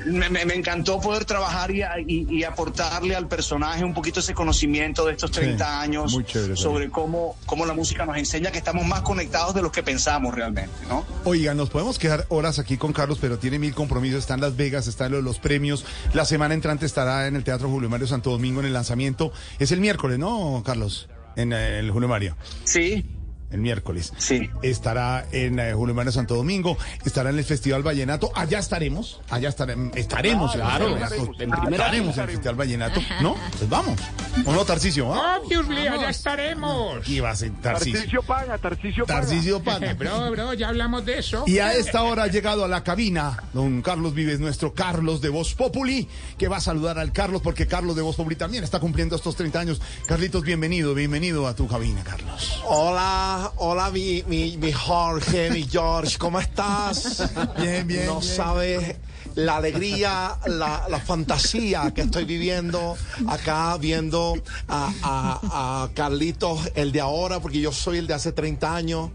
me, 0.06 0.26
encantó 0.54 1.00
poder 1.00 1.24
trabajar 1.26 1.70
y, 1.70 1.82
y- 2.08 2.26
y 2.28 2.42
aportarle 2.42 3.14
al 3.14 3.28
personaje 3.28 3.84
un 3.84 3.94
poquito 3.94 4.18
ese 4.18 4.34
conocimiento 4.34 5.04
de 5.06 5.12
estos 5.12 5.30
30 5.30 5.64
Sí, 5.64 5.70
años 5.84 6.18
chévere, 6.26 6.56
sobre 6.56 6.90
cómo, 6.90 7.36
cómo 7.46 7.64
la 7.66 7.72
música 7.72 8.04
nos 8.04 8.16
enseña 8.16 8.50
que 8.50 8.58
estamos 8.58 8.84
más 8.84 9.02
conectados 9.02 9.54
de 9.54 9.62
los 9.62 9.70
que 9.70 9.84
pensamos 9.84 10.34
realmente, 10.34 10.72
¿no? 10.88 11.04
Oiga, 11.24 11.54
nos 11.54 11.70
podemos 11.70 12.00
quedar 12.00 12.26
horas 12.30 12.58
aquí 12.58 12.76
con 12.78 12.92
Carlos, 12.92 13.18
pero 13.20 13.38
tiene 13.38 13.60
mil 13.60 13.74
compromisos. 13.74 14.18
Está 14.20 14.34
en 14.34 14.40
Las 14.40 14.56
Vegas, 14.56 14.88
está 14.88 15.06
en 15.06 15.22
los 15.22 15.38
premios. 15.38 15.84
La 16.14 16.24
semana 16.24 16.54
entrante 16.54 16.84
estará 16.84 17.28
en 17.28 17.36
el 17.36 17.44
Teatro 17.44 17.68
Julio 17.68 17.88
Mario 17.88 18.08
Santo 18.08 18.30
Domingo 18.30 18.58
en 18.60 18.66
el 18.66 18.72
lanzamiento. 18.72 19.30
Es 19.60 19.70
el 19.70 19.80
miércoles, 19.80 20.18
¿no, 20.18 20.64
Carlos? 20.66 21.08
En 21.36 21.52
el 21.52 21.90
Julio 21.90 22.08
Mario. 22.08 22.36
Sí. 22.64 23.04
El 23.50 23.60
miércoles. 23.60 24.12
Sí. 24.18 24.50
Estará 24.62 25.26
en 25.30 25.58
eh, 25.58 25.72
Julio 25.72 25.94
Mario 25.94 26.12
Santo 26.12 26.34
Domingo. 26.34 26.76
Estará 27.04 27.30
en 27.30 27.38
el 27.38 27.44
Festival 27.44 27.82
Vallenato. 27.82 28.30
Allá 28.34 28.58
estaremos. 28.58 29.20
Allá 29.30 29.48
estaremos. 29.48 29.96
Estaremos. 29.96 30.52
Claro, 30.52 30.88
en 30.88 31.00
Vallenato. 31.00 31.32
en 31.38 31.50
primera 31.50 31.70
estaremos 31.70 32.16
en 32.16 32.22
el 32.24 32.30
Festival 32.30 32.54
Vallenato. 32.56 33.00
¿No? 33.20 33.36
Pues 33.56 33.68
vamos. 33.68 34.00
¿O 34.44 34.52
no, 34.52 34.64
Tarcicio? 34.64 35.14
¿Ah? 35.14 35.40
Obviously, 35.42 35.86
allá 35.86 36.10
estaremos. 36.10 37.08
Y 37.08 37.20
va 37.20 37.30
a 37.30 37.36
ser 37.36 37.52
Tarcicio. 37.60 37.94
Tarcisio 37.94 38.22
paga, 38.22 38.58
Tarcisio 38.58 39.06
paga. 39.06 39.20
Tarcisio 39.20 39.62
paga. 39.62 39.94
Bro, 39.96 40.30
bro, 40.32 40.54
ya 40.54 40.68
hablamos 40.68 41.04
de 41.06 41.18
eso. 41.18 41.44
Y 41.46 41.58
a 41.58 41.72
esta 41.74 42.02
hora 42.02 42.24
ha 42.24 42.26
llegado 42.26 42.64
a 42.64 42.68
la 42.68 42.82
cabina 42.84 43.42
don 43.52 43.80
Carlos 43.82 44.14
Vives, 44.14 44.40
nuestro 44.40 44.74
Carlos 44.74 45.20
de 45.20 45.28
Voz 45.30 45.54
Populi, 45.54 46.08
que 46.36 46.48
va 46.48 46.58
a 46.58 46.60
saludar 46.60 46.98
al 46.98 47.12
Carlos 47.12 47.40
porque 47.42 47.66
Carlos 47.66 47.96
de 47.96 48.02
Voz 48.02 48.16
Populi 48.16 48.36
también 48.36 48.64
está 48.64 48.80
cumpliendo 48.80 49.16
estos 49.16 49.36
30 49.36 49.60
años. 49.60 49.80
Carlitos, 50.06 50.42
bienvenido, 50.42 50.94
bienvenido 50.94 51.46
a 51.46 51.54
tu 51.54 51.66
cabina, 51.66 52.02
Carlos. 52.04 52.62
Hola, 52.64 53.35
hola 53.56 53.90
mi, 53.90 54.22
mi, 54.26 54.56
mi 54.56 54.72
Jorge, 54.72 55.50
mi 55.50 55.62
George, 55.68 56.16
¿cómo 56.18 56.40
estás? 56.40 57.30
Bien, 57.58 57.86
bien, 57.86 58.06
No 58.06 58.20
bien. 58.20 58.34
sabes 58.36 58.96
la 59.34 59.56
alegría, 59.56 60.36
la, 60.46 60.86
la 60.88 60.98
fantasía 60.98 61.92
que 61.94 62.02
estoy 62.02 62.24
viviendo 62.24 62.96
acá 63.28 63.76
viendo 63.76 64.34
a, 64.68 64.90
a- 65.02 65.82
a 65.82 65.88
Carlitos, 65.94 66.70
el 66.74 66.90
de 66.92 67.00
ahora, 67.02 67.40
porque 67.40 67.60
yo 67.60 67.70
soy 67.70 67.98
el 67.98 68.06
de 68.06 68.14
hace 68.14 68.32
30 68.32 68.74
años. 68.74 69.10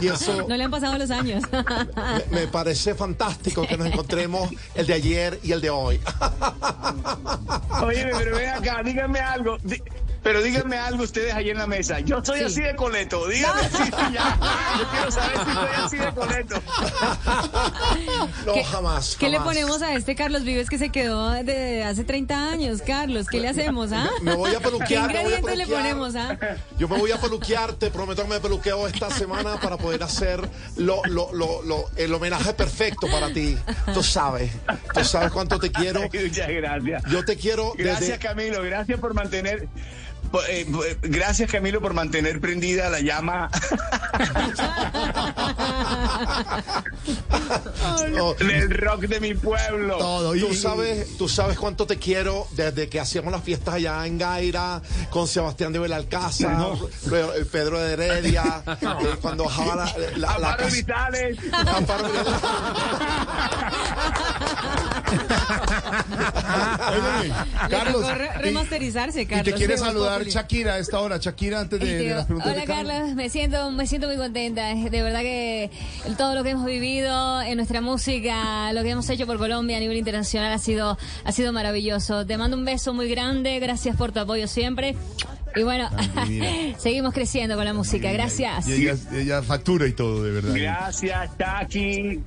y 0.00 0.08
eso 0.08 0.46
No 0.48 0.56
le 0.56 0.64
han 0.64 0.70
pasado 0.70 0.98
los 0.98 1.10
años. 1.12 1.44
me, 2.32 2.40
me 2.40 2.46
parece 2.48 2.94
fantástico 2.94 3.66
que 3.68 3.76
nos 3.76 3.86
encontremos 3.86 4.50
el 4.74 4.86
de 4.86 4.94
ayer 4.94 5.40
y 5.44 5.52
el 5.52 5.60
de 5.60 5.70
hoy. 5.70 6.00
Oye, 7.82 8.10
pero 8.18 8.36
ven 8.36 8.48
acá, 8.50 8.82
díganme 8.84 9.20
algo. 9.20 9.58
Pero 10.22 10.42
díganme 10.42 10.76
algo 10.76 11.02
ustedes 11.04 11.32
ahí 11.34 11.48
en 11.50 11.56
la 11.58 11.66
mesa. 11.66 12.00
Yo 12.00 12.22
soy 12.24 12.40
Sí. 12.40 12.44
así 12.44 12.60
de 12.62 12.76
coleto. 12.76 13.26
Díganme 13.26 13.60
así 13.62 13.90
ya. 14.12 14.38
Yo 14.78 14.88
quiero 14.90 15.10
saber 15.10 15.38
si 15.38 15.52
soy 15.54 15.68
así 15.84 15.96
de 15.96 16.12
coleto. 16.14 16.62
No, 18.46 18.52
¿Qué- 18.54 18.64
jamás. 18.64 19.16
¿Qué 19.18 19.28
le 19.28 19.40
ponemos 19.40 19.82
a 19.82 19.94
este 19.94 20.14
Carlos 20.14 20.44
Vives 20.44 20.68
que 20.70 20.78
se 20.78 20.90
quedó 20.90 21.30
de 21.30 21.84
hace 21.84 22.04
30 22.04 22.50
años? 22.50 22.80
Carlos, 22.86 23.26
¿qué 23.30 23.38
le 23.40 23.48
hacemos, 23.48 23.92
ah? 23.92 24.08
Me 24.22 24.34
voy 24.34 24.50
a 24.50 24.58
¿Qué 24.58 24.60
peluquear, 24.64 25.10
a 25.10 25.12
ingredientes 25.12 25.56
le 25.58 25.66
ponemos, 25.66 26.14
ah? 26.16 26.38
Yo 26.78 26.88
me 26.88 26.98
voy 26.98 27.12
a 27.12 27.20
peluquear, 27.20 27.72
te 27.74 27.90
prometo 27.90 28.22
que 28.22 28.28
me 28.28 28.40
peluqueo 28.40 28.86
esta 28.88 29.10
semana 29.10 29.60
para 29.60 29.76
poder 29.76 30.02
hacer 30.02 30.40
lo, 30.76 31.02
lo, 31.06 31.32
lo, 31.32 31.62
lo- 31.62 31.90
el 31.96 32.12
homenaje 32.14 32.52
perfecto 32.54 33.06
para 33.10 33.32
ti. 33.32 33.56
Tú 33.92 34.02
sabes, 34.02 34.50
tú 34.94 35.04
sabes 35.04 35.30
cuánto 35.32 35.58
te 35.58 35.70
quiero. 35.70 36.02
Muchas 36.12 36.48
gracias. 36.48 37.02
Yo 37.10 37.24
te 37.24 37.36
quiero 37.36 37.72
Gracias, 37.76 38.00
desde... 38.00 38.18
Camilo. 38.18 38.62
Gracias 38.62 38.98
por 39.00 39.14
mantener. 39.14 39.68
Po- 40.30 40.42
eh, 40.44 40.66
eh, 40.86 40.96
gracias, 41.02 41.50
Camilo, 41.50 41.80
por 41.80 41.92
mantener 41.94 42.40
prendida 42.40 42.88
la 42.90 43.00
llama 43.00 43.50
No, 48.10 48.34
del 48.38 48.70
rock 48.70 49.02
de 49.02 49.20
mi 49.20 49.34
pueblo. 49.34 49.96
Todo. 49.98 50.34
Y, 50.36 50.40
Tú 50.40 50.54
sabes, 50.54 51.16
tú 51.16 51.28
sabes 51.28 51.58
cuánto 51.58 51.86
te 51.86 51.96
quiero 51.98 52.46
desde 52.52 52.88
que 52.88 53.00
hacíamos 53.00 53.32
las 53.32 53.42
fiestas 53.42 53.74
allá 53.74 54.04
en 54.06 54.18
Gaira 54.18 54.82
con 55.10 55.26
Sebastián 55.28 55.72
de 55.72 55.78
Belalcázar, 55.78 56.56
Pe- 57.08 57.44
Pedro 57.50 57.78
de 57.80 57.92
Heredia, 57.94 58.62
eh, 58.80 58.86
cuando 59.20 59.44
bajaba 59.44 59.76
la, 59.76 59.84
la, 60.16 60.16
la 60.16 60.32
Amparo 60.50 60.56
casa- 60.64 60.76
Vitales. 60.76 61.38
Amparo 61.52 62.08
Vitales. 62.08 62.32
Óyeme, 66.90 67.28
Le 67.28 67.68
Carlos. 67.68 68.02
tocó 68.02 68.14
re- 68.14 68.30
y- 68.34 68.42
remasterizarse, 68.42 69.22
Y 69.22 69.26
Carlos. 69.26 69.44
te 69.44 69.52
quiere 69.54 69.78
Sí, 69.78 69.84
saludar 69.84 70.19
Populi. 70.20 70.30
Shakira 70.30 70.74
a 70.74 70.78
esta 70.78 71.00
hora. 71.00 71.18
Shakira, 71.18 71.60
antes 71.60 71.80
de, 71.80 71.98
de 71.98 72.14
las 72.14 72.26
preguntas 72.26 72.52
hola 72.52 72.60
de 72.60 72.66
Carlos. 72.66 72.92
Carlos, 72.92 73.14
me 73.14 73.28
siento, 73.30 73.70
me 73.70 73.86
siento 73.86 74.06
muy 74.06 74.16
contenta. 74.16 74.74
De 74.74 75.02
verdad 75.02 75.20
que 75.20 75.70
todo 76.16 76.34
lo 76.34 76.42
que 76.42 76.50
hemos 76.50 76.66
vivido 76.66 77.42
en 77.42 77.56
nuestra 77.56 77.80
música, 77.80 78.72
lo 78.72 78.82
que 78.82 78.90
hemos 78.90 79.08
hecho 79.08 79.26
por 79.26 79.38
Colombia 79.38 79.76
a 79.76 79.80
nivel 79.80 79.96
internacional 79.96 80.52
ha 80.52 80.58
sido, 80.58 80.98
ha 81.24 81.32
sido 81.32 81.52
maravilloso. 81.52 82.26
Te 82.26 82.36
mando 82.36 82.56
un 82.56 82.64
beso 82.64 82.94
muy 82.94 83.08
grande, 83.08 83.58
gracias 83.60 83.96
por 83.96 84.12
tu 84.12 84.20
apoyo 84.20 84.46
siempre. 84.46 84.94
Y 85.56 85.62
bueno, 85.62 85.90
Ay, 86.14 86.74
seguimos 86.78 87.12
creciendo 87.12 87.56
con 87.56 87.64
la 87.64 87.74
música. 87.74 88.12
Gracias. 88.12 88.68
Y 88.68 88.86
ella, 88.86 88.96
ella 89.12 89.42
factura 89.42 89.86
y 89.86 89.92
todo, 89.92 90.22
de 90.22 90.30
verdad. 90.30 90.54
Gracias, 90.54 91.30
Chucky. 91.38 92.20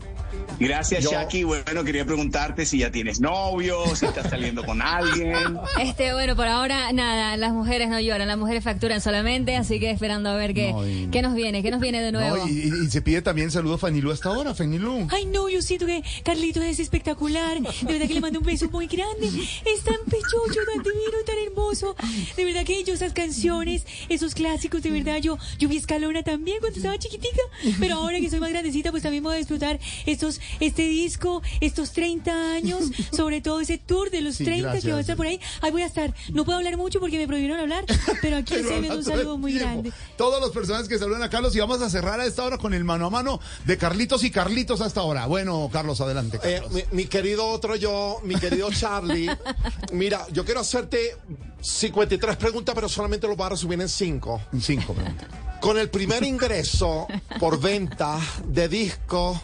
Gracias, 0.59 1.03
Yo- 1.03 1.11
Chucky. 1.11 1.43
Bueno, 1.43 1.83
quería 1.83 2.05
preguntarte 2.05 2.65
si 2.65 2.79
ya 2.79 2.91
tienes 2.91 3.19
novio, 3.19 3.83
si 3.95 4.05
estás 4.05 4.29
saliendo 4.29 4.63
con 4.63 4.81
alguien. 4.81 5.57
Este, 5.81 6.13
bueno, 6.13 6.35
por 6.35 6.47
ahora 6.47 6.91
nada, 6.93 7.35
las 7.37 7.51
mujeres 7.53 7.89
no 7.89 7.99
lloran, 7.99 8.27
las 8.27 8.37
mujeres 8.37 8.63
facturan 8.63 9.01
solamente, 9.01 9.55
así 9.57 9.79
que 9.79 9.89
esperando 9.89 10.29
a 10.29 10.35
ver 10.35 10.53
qué, 10.53 10.71
No, 10.71 10.87
y- 10.87 11.07
qué 11.11 11.21
nos 11.21 11.33
viene, 11.33 11.63
qué 11.63 11.71
nos 11.71 11.81
viene 11.81 12.01
de 12.01 12.11
nuevo. 12.11 12.37
No, 12.37 12.47
y, 12.47 12.51
y- 12.51 12.85
y 12.85 12.89
se 12.91 13.01
pide 13.01 13.21
también 13.21 13.51
saludo 13.51 13.73
a 13.75 13.77
Fanilú 13.77 14.11
hasta 14.11 14.29
ahora, 14.29 14.53
Fanilú. 14.53 15.07
Ay, 15.11 15.25
no, 15.25 15.49
yo 15.49 15.61
siento 15.61 15.85
que 15.87 16.03
Carlitos 16.23 16.63
es 16.63 16.79
espectacular. 16.79 17.59
De 17.59 17.91
verdad 17.93 18.07
que 18.07 18.13
le 18.13 18.21
mando 18.21 18.39
un 18.39 18.45
beso 18.45 18.69
muy 18.69 18.87
grande. 18.87 19.27
Es 19.27 19.83
tan 19.83 19.97
pechocho, 20.05 20.59
tan 20.73 20.83
divino, 20.83 21.17
tan 21.25 21.35
hermoso. 21.47 21.95
De 22.37 22.45
verdad 22.45 22.63
que 22.63 22.83
yo 22.83 22.93
esas 22.93 23.11
canciones, 23.13 23.85
esos 24.07 24.35
clásicos, 24.35 24.83
de 24.83 24.91
verdad, 24.91 25.17
yo, 25.17 25.37
yo 25.57 25.67
vi 25.67 25.77
Escalona 25.77 26.21
también 26.23 26.57
cuando 26.59 26.77
estaba 26.77 26.97
chiquitica. 26.97 27.41
Pero 27.79 27.95
ahora 27.95 28.19
que 28.19 28.29
soy 28.29 28.39
más 28.39 28.51
grandecita, 28.51 28.91
pues 28.91 29.03
también 29.03 29.23
voy 29.23 29.33
a 29.35 29.37
disfrutar 29.39 29.79
estos, 30.05 30.22
este 30.59 30.83
disco, 30.83 31.41
estos 31.61 31.91
30 31.91 32.53
años, 32.53 32.83
sobre 33.15 33.41
todo 33.41 33.59
ese 33.61 33.77
tour 33.77 34.09
de 34.09 34.21
los 34.21 34.35
Sí, 34.35 34.45
30 34.45 34.79
que 34.81 34.91
va 34.91 34.97
a 34.97 35.01
estar 35.01 35.15
por 35.17 35.25
ahí. 35.27 35.39
Ahí 35.61 35.71
voy 35.71 35.81
a 35.81 35.85
estar. 35.85 36.13
No 36.31 36.45
puedo 36.45 36.57
hablar 36.57 36.77
mucho 36.77 36.99
porque 36.99 37.17
me 37.17 37.27
prohibieron 37.27 37.59
hablar, 37.59 37.85
pero 38.21 38.37
aquí 38.37 38.55
estoy 38.55 38.73
enviando 38.75 38.99
un 38.99 39.05
saludo 39.05 39.37
muy 39.37 39.51
tiempo. 39.51 39.69
grande. 39.69 39.91
Todos 40.17 40.41
los 40.41 40.51
personajes 40.51 40.87
que 40.87 40.97
saludan 40.97 41.23
a 41.23 41.29
Carlos 41.29 41.55
y 41.55 41.59
vamos 41.59 41.81
a 41.81 41.89
cerrar 41.89 42.19
a 42.19 42.25
esta 42.25 42.43
hora 42.43 42.57
con 42.57 42.73
el 42.73 42.83
mano 42.83 43.05
a 43.07 43.09
mano 43.09 43.39
de 43.65 43.77
Carlitos 43.77 44.23
y 44.23 44.31
Carlitos 44.31 44.81
hasta 44.81 45.01
ahora. 45.01 45.25
Bueno, 45.27 45.69
Carlos, 45.71 46.01
adelante. 46.01 46.39
Eh, 46.43 46.61
mi, 46.71 46.81
mi 46.91 47.05
querido 47.05 47.47
otro 47.47 47.75
yo, 47.75 48.19
mi 48.23 48.35
querido 48.35 48.69
Charlie, 48.71 49.29
mira, 49.91 50.25
yo 50.31 50.45
quiero 50.45 50.59
hacerte 50.61 51.17
53 51.61 52.35
preguntas, 52.37 52.75
pero 52.75 52.89
solamente 52.89 53.27
lo 53.27 53.35
voy 53.35 53.45
a 53.45 53.49
resumir 53.49 53.79
en 53.81 53.89
5. 53.89 54.41
En 54.53 54.61
cinco 54.61 54.93
preguntas. 54.93 55.27
Con 55.61 55.77
el 55.77 55.89
primer 55.89 56.23
ingreso 56.23 57.07
por 57.39 57.59
venta 57.59 58.19
de 58.45 58.67
discos 58.67 59.39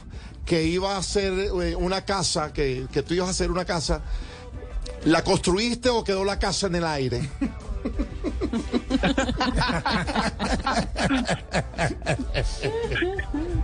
que 0.50 0.64
iba 0.64 0.98
a 0.98 1.04
ser 1.04 1.32
eh, 1.38 1.76
una 1.76 2.04
casa, 2.04 2.52
que, 2.52 2.88
que 2.92 3.04
tú 3.04 3.14
ibas 3.14 3.28
a 3.28 3.32
hacer 3.32 3.52
una 3.52 3.66
casa, 3.66 4.02
¿la 5.06 5.24
construiste 5.24 5.90
o 5.90 6.04
quedó 6.04 6.26
la 6.26 6.40
casa 6.40 6.66
en 6.66 6.76
el 6.76 6.86
aire? 6.86 7.30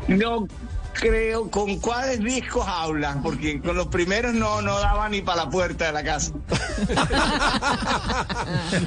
No 0.07 0.47
creo 0.95 1.51
con 1.51 1.79
cuáles 1.79 2.19
discos 2.23 2.65
hablan, 2.67 3.21
porque 3.21 3.61
con 3.61 3.75
los 3.75 3.87
primeros 3.87 4.33
no, 4.33 4.61
no 4.61 4.79
daba 4.79 5.07
ni 5.09 5.21
para 5.21 5.43
la 5.45 5.49
puerta 5.49 5.85
de 5.85 5.91
la 5.91 6.03
casa. 6.03 6.31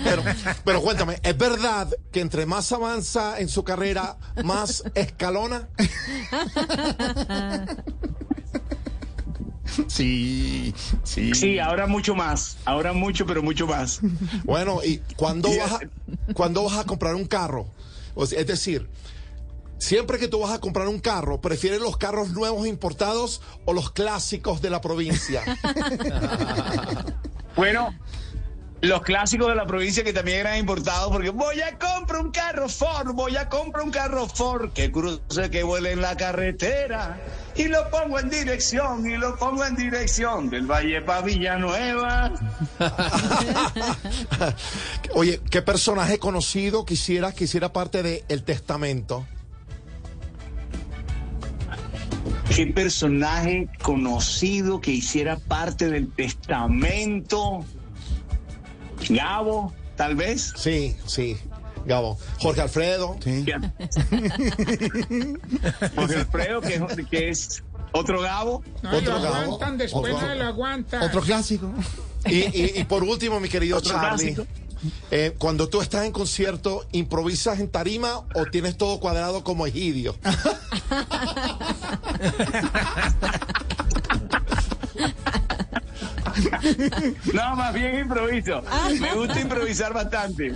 Pero, 0.04 0.22
pero 0.64 0.82
cuéntame, 0.82 1.18
¿es 1.22 1.36
verdad 1.36 1.88
que 2.12 2.20
entre 2.20 2.46
más 2.46 2.70
avanza 2.72 3.38
en 3.40 3.48
su 3.48 3.64
carrera, 3.64 4.16
más 4.44 4.84
escalona? 4.94 5.68
Sí, 9.86 10.74
sí. 11.04 11.34
Sí, 11.34 11.58
ahora 11.58 11.86
mucho 11.86 12.14
más, 12.14 12.56
ahora 12.64 12.92
mucho, 12.92 13.26
pero 13.26 13.42
mucho 13.42 13.66
más. 13.66 14.00
Bueno, 14.44 14.80
¿y 14.84 14.98
cuándo 15.14 15.50
vas 15.56 15.72
a, 15.72 15.80
cuándo 16.32 16.64
vas 16.64 16.78
a 16.78 16.84
comprar 16.84 17.14
un 17.14 17.26
carro? 17.26 17.66
O 18.14 18.26
sea, 18.26 18.40
es 18.40 18.46
decir, 18.46 18.88
siempre 19.78 20.18
que 20.18 20.28
tú 20.28 20.40
vas 20.40 20.52
a 20.52 20.60
comprar 20.60 20.88
un 20.88 21.00
carro, 21.00 21.40
¿prefieres 21.40 21.80
los 21.80 21.96
carros 21.96 22.30
nuevos 22.30 22.66
importados 22.66 23.40
o 23.64 23.72
los 23.72 23.90
clásicos 23.90 24.60
de 24.60 24.70
la 24.70 24.80
provincia? 24.80 25.42
Bueno, 27.56 27.92
los 28.80 29.02
clásicos 29.02 29.48
de 29.48 29.56
la 29.56 29.66
provincia 29.66 30.04
que 30.04 30.12
también 30.12 30.38
eran 30.38 30.58
importados, 30.58 31.10
porque 31.10 31.30
voy 31.30 31.60
a 31.60 31.76
comprar 31.76 32.20
un 32.20 32.30
carro 32.30 32.68
Ford, 32.68 33.12
voy 33.14 33.36
a 33.36 33.48
comprar 33.48 33.84
un 33.84 33.90
carro 33.90 34.28
Ford 34.28 34.72
que 34.72 34.92
cruce, 34.92 35.50
que 35.50 35.64
vuele 35.64 35.92
en 35.92 36.00
la 36.00 36.16
carretera, 36.16 37.18
y 37.56 37.64
lo 37.64 37.90
pongo 37.90 38.20
en 38.20 38.30
dirección, 38.30 39.10
y 39.10 39.16
lo 39.16 39.36
pongo 39.36 39.64
en 39.64 39.74
dirección 39.74 40.48
del 40.48 40.66
Valle 40.66 41.02
para 41.02 41.22
Villanueva. 41.22 42.32
Oye, 45.14 45.40
¿qué 45.50 45.62
personaje 45.62 46.20
conocido 46.20 46.84
quisieras 46.84 47.34
que 47.34 47.44
hiciera 47.44 47.72
parte 47.72 48.04
de 48.04 48.24
El 48.28 48.44
Testamento? 48.44 49.26
¿Qué 52.58 52.66
personaje 52.66 53.68
conocido 53.84 54.80
que 54.80 54.90
hiciera 54.90 55.36
parte 55.36 55.88
del 55.88 56.10
testamento? 56.10 57.64
Gabo, 59.08 59.72
tal 59.94 60.16
vez. 60.16 60.54
Sí, 60.56 60.96
sí, 61.06 61.36
Gabo. 61.86 62.18
Jorge 62.40 62.62
Alfredo. 62.62 63.16
Sí. 63.22 63.44
Jorge 65.94 66.16
Alfredo, 66.16 66.60
que, 66.60 66.74
es- 66.74 67.06
que 67.08 67.28
es 67.28 67.62
otro 67.92 68.20
Gabo. 68.22 68.64
No, 68.82 68.90
lo 68.90 68.98
Otro 68.98 69.22
Gabo. 69.22 69.34
aguantan, 69.36 69.78
después 69.78 70.12
Otro- 70.14 70.26
no 70.26 70.34
lo 70.34 70.44
aguantan. 70.44 71.02
Otro 71.04 71.20
clásico. 71.20 71.70
Y, 72.26 72.38
y- 72.38 72.72
y 72.80 72.84
por 72.84 73.04
último, 73.04 73.38
mi 73.38 73.48
querido 73.48 73.78
Otro 73.78 73.92
Charlie, 73.92 74.34
clásico. 74.34 74.46
Eh, 75.10 75.34
cuando 75.38 75.68
tú 75.68 75.80
estás 75.80 76.04
en 76.04 76.12
concierto, 76.12 76.86
¿improvisas 76.92 77.60
en 77.60 77.68
tarima 77.68 78.24
o 78.34 78.46
tienes 78.50 78.76
todo 78.76 79.00
cuadrado 79.00 79.44
como 79.44 79.66
Egidio? 79.66 80.14
No, 87.32 87.56
más 87.56 87.74
bien 87.74 87.98
improviso. 87.98 88.62
Me 89.00 89.14
gusta 89.14 89.40
improvisar 89.40 89.92
bastante. 89.92 90.54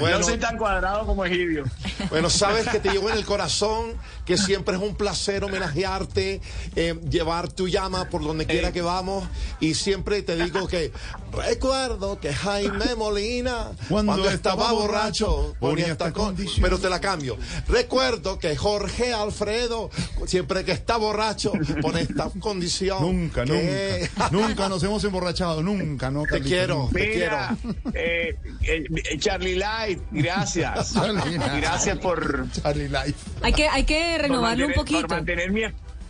Bueno, 0.00 0.18
no 0.18 0.24
soy 0.24 0.38
tan 0.38 0.56
cuadrado 0.56 1.06
como 1.06 1.24
Egidio. 1.24 1.64
Bueno, 2.10 2.30
sabes 2.30 2.68
que 2.68 2.80
te 2.80 2.90
llevo 2.90 3.10
en 3.10 3.16
el 3.16 3.24
corazón, 3.24 3.94
que 4.28 4.36
siempre 4.36 4.76
es 4.76 4.82
un 4.82 4.94
placer 4.94 5.42
homenajearte, 5.42 6.42
eh, 6.76 7.00
llevar 7.08 7.50
tu 7.50 7.66
llama 7.66 8.10
por 8.10 8.22
donde 8.22 8.44
quiera 8.44 8.72
que 8.72 8.82
vamos. 8.82 9.26
Y 9.58 9.72
siempre 9.72 10.20
te 10.20 10.36
digo 10.36 10.68
que 10.68 10.92
recuerdo 11.32 12.20
que 12.20 12.34
Jaime 12.34 12.94
Molina, 12.94 13.70
cuando, 13.88 14.28
estaba 14.28 14.70
borracho, 14.72 15.56
ponía 15.58 15.86
esta 15.86 16.12
condición. 16.12 16.60
Pero 16.60 16.78
te 16.78 16.90
la 16.90 17.00
cambio. 17.00 17.38
Recuerdo 17.68 18.38
que 18.38 18.54
Jorge 18.54 19.14
Alfredo, 19.14 19.88
siempre 20.26 20.62
que 20.62 20.72
está 20.72 20.98
borracho, 20.98 21.52
pone 21.80 22.02
esta 22.02 22.28
condición. 22.38 23.00
Nunca, 23.00 23.46
que- 23.46 24.10
nunca. 24.14 24.28
nunca 24.30 24.68
nos 24.68 24.82
hemos 24.82 25.02
emborrachado, 25.04 25.62
nunca, 25.62 26.10
¿no? 26.10 26.24
Te 26.24 26.42
quiero, 26.42 26.90
te 26.92 27.14
Mira, 27.14 27.56
eh, 27.94 28.36
eh, 28.60 29.18
Charlie 29.18 29.54
Light, 29.56 30.02
gracias. 30.10 30.92
Charlie 30.92 31.38
Light. 31.38 31.62
Gracias 31.62 31.96
por, 31.96 32.46
Charlie 32.52 32.88
Life. 32.88 33.14
Hay 33.40 33.54
que, 33.54 33.68
hay 33.68 33.84
que 33.84 34.17
renovarlo 34.18 34.66
un 34.66 34.72
por 34.72 34.84
poquito. 34.84 35.08
mantener 35.08 35.50
mi, 35.52 35.62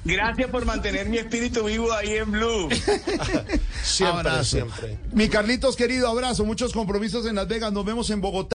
gracias 0.05 0.51
por 0.51 0.65
mantener 0.65 1.09
mi 1.09 1.19
espíritu 1.19 1.65
vivo 1.65 1.93
ahí 1.93 2.17
en 2.17 2.31
Blue. 2.31 2.69
Siempre, 3.83 4.21
Abrazo. 4.31 4.45
siempre. 4.45 4.99
Mi 5.13 5.29
Carlitos 5.29 5.77
querido, 5.77 6.09
abrazo. 6.09 6.45
Muchos 6.45 6.73
compromisos 6.73 7.27
en 7.27 7.37
Las 7.37 7.49
Vegas. 7.49 7.73
Nos 7.73 7.85
vemos 7.85 8.11
en 8.11 8.21
Bogotá. 8.21 8.55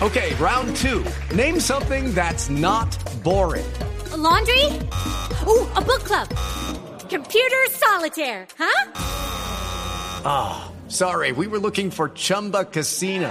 Okay, 0.00 0.34
round 0.38 0.76
two. 0.76 1.02
Name 1.34 1.58
something 1.58 2.12
that's 2.14 2.48
not 2.50 2.86
boring. 3.24 3.64
laundry? 4.16 4.64
Ooh, 5.46 5.66
a 5.74 5.80
book 5.80 6.04
club. 6.04 6.28
Computer 7.08 7.66
solitaire, 7.70 8.46
huh? 8.58 8.90
Ah, 10.24 10.70
sorry, 10.88 11.32
we 11.32 11.46
were 11.46 11.58
looking 11.58 11.90
for 11.90 12.10
Chumba 12.10 12.64
Casino. 12.66 13.30